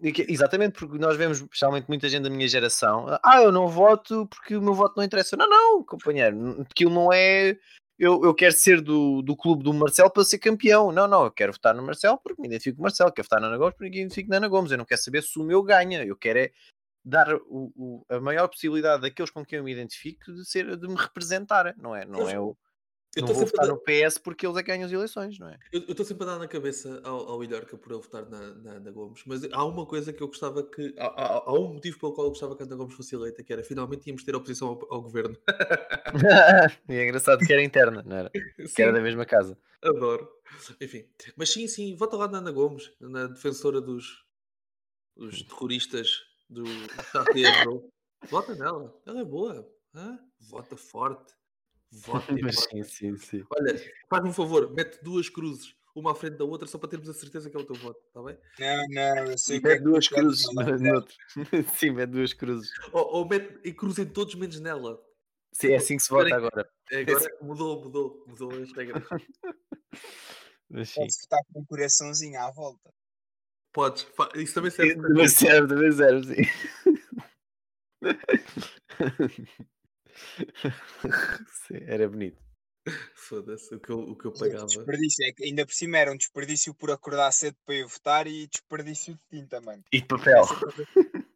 Exatamente, 0.00 0.78
porque 0.78 0.96
nós 0.96 1.18
vemos, 1.18 1.42
especialmente 1.42 1.88
muita 1.88 2.08
gente 2.08 2.22
da 2.22 2.30
minha 2.30 2.48
geração, 2.48 3.04
ah, 3.22 3.42
eu 3.42 3.52
não 3.52 3.68
voto 3.68 4.26
porque 4.28 4.56
o 4.56 4.62
meu 4.62 4.72
voto 4.72 4.94
não 4.96 5.04
interessa. 5.04 5.36
Não, 5.36 5.46
não, 5.46 5.84
companheiro, 5.84 6.62
aquilo 6.62 6.90
não 6.90 7.12
é. 7.12 7.54
Eu, 7.98 8.24
eu 8.24 8.34
quero 8.34 8.54
ser 8.54 8.80
do, 8.80 9.20
do 9.20 9.36
clube 9.36 9.62
do 9.62 9.74
Marcelo 9.74 10.10
para 10.10 10.24
ser 10.24 10.38
campeão. 10.38 10.90
Não, 10.90 11.06
não, 11.06 11.24
eu 11.24 11.30
quero 11.30 11.52
votar 11.52 11.74
no 11.74 11.82
Marcelo 11.82 12.16
porque 12.16 12.40
me 12.40 12.48
identifico 12.48 12.76
com 12.76 12.82
o 12.82 12.84
Marcelo, 12.84 13.12
quero 13.12 13.26
votar 13.26 13.42
na 13.42 13.48
Ana 13.48 13.58
Gomes 13.58 13.74
porque 13.74 13.90
me 13.90 14.00
identifico 14.00 14.30
na 14.30 14.38
Ana 14.38 14.48
Gomes. 14.48 14.70
Eu 14.70 14.78
não 14.78 14.86
quero 14.86 15.02
saber 15.02 15.22
se 15.22 15.38
o 15.38 15.44
meu 15.44 15.62
ganha, 15.62 16.02
eu 16.02 16.16
quero 16.16 16.38
é 16.38 16.50
dar 17.04 17.34
o, 17.34 17.72
o- 17.76 18.06
a 18.08 18.20
maior 18.20 18.48
possibilidade 18.48 19.02
daqueles 19.02 19.30
com 19.30 19.44
quem 19.44 19.58
eu 19.58 19.64
me 19.64 19.72
identifico 19.72 20.32
de, 20.32 20.44
ser, 20.48 20.76
de 20.76 20.88
me 20.88 20.96
representar, 20.96 21.74
não 21.78 21.94
é? 21.96 22.04
Não 22.04 22.18
Pois, 22.20 22.32
é 22.32 22.40
o. 22.40 22.56
Eu 23.16 23.22
Não 23.22 23.32
vou 23.32 23.46
votar 23.46 23.66
dar- 23.66 23.72
no 23.72 23.80
PS 23.80 24.20
porque 24.22 24.46
eles 24.46 24.56
é 24.58 24.62
que 24.62 24.68
ganham 24.70 24.84
as 24.84 24.92
eleições, 24.92 25.38
não 25.38 25.48
é? 25.48 25.58
eu- 25.72 25.80
eu 25.84 25.90
estou 25.92 26.04
sempre 26.04 26.24
a 26.24 26.26
dar 26.26 26.38
na 26.38 26.46
cabeça 26.46 27.00
ao, 27.02 27.30
ao 27.30 27.42
Ilharca 27.42 27.76
por 27.78 27.90
ele 27.90 28.02
votar 28.02 28.28
na, 28.28 28.54
na 28.56 28.72
Ana 28.72 28.90
Gomes, 28.92 29.22
mas 29.26 29.42
há 29.50 29.64
uma 29.64 29.86
coisa 29.86 30.12
que 30.12 30.22
eu 30.22 30.28
gostava 30.28 30.62
que. 30.62 30.94
Há, 30.98 31.06
há- 31.06 31.42
há 31.46 31.52
um 31.54 31.72
motivo 31.72 31.98
pelo 31.98 32.12
qual 32.12 32.26
eu 32.26 32.30
gostava 32.30 32.54
que 32.54 32.62
a 32.62 32.66
Ana 32.66 32.76
Gomes 32.76 32.94
fosse 32.94 33.14
eleita, 33.14 33.42
que 33.42 33.52
era 33.52 33.64
finalmente 33.64 34.06
íamos 34.06 34.22
ter 34.22 34.36
oposição 34.36 34.68
ao, 34.68 34.94
ao 34.94 35.02
governo. 35.02 35.36
e 36.88 36.94
é 36.94 37.04
engraçado 37.04 37.44
que 37.44 37.52
era 37.52 37.62
interna, 37.62 38.02
não 38.04 38.16
era? 38.16 38.30
Que 38.30 38.82
era 38.82 38.92
da 38.92 39.00
mesma 39.00 39.24
casa. 39.24 39.58
Adoro. 39.82 40.28
Enfim, 40.80 41.08
mas 41.34 41.50
sim, 41.50 41.66
sim, 41.66 41.96
vota 41.96 42.16
lá 42.16 42.28
na 42.28 42.38
Ana 42.38 42.50
Gomes, 42.52 42.92
na 43.00 43.26
defensora 43.26 43.80
dos, 43.80 44.24
dos 45.16 45.42
terroristas 45.42 46.27
do 46.48 46.64
Charlie. 47.12 47.90
Vota 48.30 48.54
nela, 48.54 49.00
ela 49.06 49.20
é 49.20 49.24
boa. 49.24 49.68
hã? 49.94 50.18
Vota 50.40 50.76
forte. 50.76 51.34
Vota 51.90 52.34
sim, 52.52 52.82
sim, 52.82 53.16
sim. 53.16 53.44
Olha, 53.50 53.74
faz-me 54.10 54.28
um 54.28 54.32
favor, 54.32 54.70
mete 54.74 55.02
duas 55.02 55.30
cruzes, 55.30 55.74
uma 55.94 56.12
à 56.12 56.14
frente 56.14 56.36
da 56.36 56.44
outra, 56.44 56.68
só 56.68 56.76
para 56.76 56.90
termos 56.90 57.08
a 57.08 57.14
certeza 57.14 57.48
que 57.48 57.56
é 57.56 57.60
o 57.60 57.64
teu 57.64 57.76
voto, 57.76 57.98
está 58.06 58.22
bem? 58.22 58.38
Não, 58.58 58.88
não, 58.88 59.30
eu 59.30 59.38
sei 59.38 59.58
o 59.58 59.62
que 59.62 59.68
é 59.68 59.70
mete 59.70 59.78
que 59.78 59.84
duas 59.84 60.08
cruzes 60.08 60.46
no, 60.52 60.94
outro. 60.94 61.16
Sim, 61.78 61.90
mete 61.92 62.10
duas 62.10 62.34
cruzes. 62.34 62.70
Ou, 62.92 63.14
ou 63.14 63.28
mete 63.28 63.58
e 63.64 63.72
cruzem 63.72 64.04
todos 64.04 64.34
menos 64.34 64.60
nela. 64.60 65.02
Sim, 65.52 65.72
é 65.72 65.76
assim 65.76 65.96
que 65.96 66.02
se 66.02 66.10
vota 66.10 66.34
agora. 66.34 66.68
É, 66.90 67.00
Agora 67.00 67.36
mudou, 67.40 67.82
mudou, 67.82 68.24
mudou 68.26 68.50
as 68.62 68.72
regras. 68.72 69.02
Mas 70.68 70.90
sim. 70.90 71.06
Votar 71.22 71.40
com 71.52 71.60
um 71.60 71.64
coraçãozinho 71.64 72.38
à 72.38 72.50
volta. 72.50 72.92
Podes, 73.72 74.02
fa- 74.02 74.30
isso 74.34 74.54
também 74.54 74.70
serve 74.70 74.94
Também 74.96 75.28
serve, 75.28 75.68
também 75.68 75.92
serve, 75.92 76.34
sim. 76.34 76.42
Sim, 81.66 81.78
Era 81.86 82.08
bonito. 82.08 82.42
Foda-se, 83.14 83.74
o 83.74 83.80
que 83.80 83.90
eu, 83.90 83.98
o 83.98 84.16
que 84.16 84.24
eu 84.26 84.32
é 84.32 84.38
pagava. 84.38 84.66
Desperdício, 84.66 85.26
é 85.26 85.32
que 85.32 85.44
ainda 85.44 85.66
por 85.66 85.74
cima 85.74 85.98
era 85.98 86.10
um 86.10 86.16
desperdício 86.16 86.72
por 86.72 86.90
acordar 86.90 87.30
cedo 87.32 87.56
para 87.66 87.74
ir 87.74 87.84
votar 87.84 88.26
e 88.26 88.46
desperdício 88.46 89.14
de 89.14 89.20
tinta, 89.38 89.60
mano. 89.60 89.84
E 89.92 90.00
de 90.00 90.06
papel. 90.06 90.44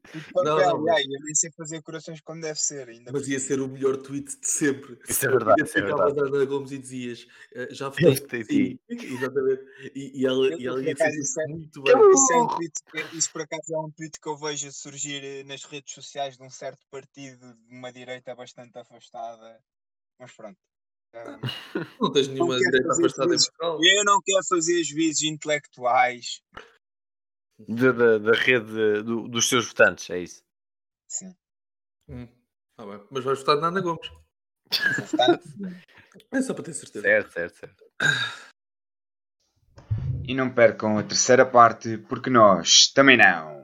Papel, 0.02 0.44
Não, 0.44 0.58
não, 0.58 0.82
mas- 0.82 1.04
eu 1.04 1.20
nem 1.24 1.34
sei 1.34 1.50
fazer 1.52 1.80
corações 1.82 2.20
como 2.20 2.40
deve 2.40 2.58
ser. 2.58 2.88
Ainda 2.88 3.12
Mas 3.12 3.28
ia 3.28 3.38
ser 3.38 3.60
o 3.60 3.68
melhor 3.68 3.96
tweet 3.96 4.38
de 4.38 4.46
sempre. 4.48 4.98
Isso 5.08 5.24
é 5.26 5.28
verdade, 5.30 5.62
isso 5.62 5.78
é 5.78 5.80
Identificavas 5.80 6.14
verdade. 6.14 6.36
a 6.36 6.38
Ana 6.38 6.44
Gomes 6.44 6.72
e 6.72 6.78
dizias 6.78 7.26
eh, 7.54 7.68
já 7.70 7.88
votei 7.88 8.44
sim. 8.44 8.78
Exatamente. 8.90 9.62
E, 9.94 10.20
e 10.20 10.26
ela, 10.26 10.46
Eu, 10.48 10.58
e 10.58 10.66
ela 10.66 10.82
ia 10.82 10.92
dizer 10.94 11.10
isso 11.20 11.40
é- 11.40 11.46
muito 11.46 11.82
bem. 11.82 11.94
Isso, 12.12 12.32
é 12.32 12.36
um 12.36 12.48
tweet, 12.48 12.72
isso 13.16 13.32
por 13.32 13.42
acaso 13.42 13.74
é 13.74 13.78
um 13.78 13.90
tweet 13.90 14.20
que 14.20 14.28
eu 14.28 14.36
vejo 14.36 14.72
surgir 14.72 15.22
eh, 15.24 15.44
nas 15.44 15.64
redes 15.64 15.94
sociais 15.94 16.36
de 16.36 16.42
um 16.42 16.50
certo 16.50 16.84
partido 16.90 17.54
de 17.54 17.74
uma 17.76 17.92
direita 17.92 18.34
bastante 18.34 18.76
afastada. 18.78 19.60
Mas 20.18 20.32
pronto. 20.32 20.58
Ah, 21.14 21.38
Não 22.00 22.10
tens 22.12 22.26
nenhuma 22.28 22.58
direita 22.58 22.90
afastada 22.92 23.34
em. 23.34 23.38
Portugal. 23.38 23.78
eu 23.82 24.04
não 24.04 24.18
quero 24.24 24.44
fazer 24.48 24.82
vezes 24.94 25.22
intelectuais. 25.22 26.40
Da, 27.68 27.92
da, 27.92 28.18
da 28.18 28.32
rede 28.32 29.02
do- 29.02 29.28
dos 29.28 29.48
seus 29.48 29.66
votantes, 29.68 30.08
é 30.10 30.18
isso. 30.18 30.42
Sim. 31.08 31.34
Hum, 32.08 32.26
tá 32.76 32.84
bem. 32.86 33.00
Mas 33.10 33.24
vais 33.24 33.38
votar 33.38 33.56
na 33.56 33.68
Ana 33.68 33.80
Gomes. 33.80 34.10
É 36.30 36.42
só 36.42 36.52
para 36.52 36.64
ter 36.64 36.74
certeza. 36.74 37.02
Certo, 37.02 37.32
certo, 37.32 37.56
certo. 37.56 37.84
E 40.28 40.34
não 40.34 40.52
percam 40.52 40.98
a 40.98 41.02
terceira 41.02 41.44
parte, 41.46 41.96
porque 41.98 42.28
nós 42.28 42.88
também 42.88 43.16
não. 43.16 43.61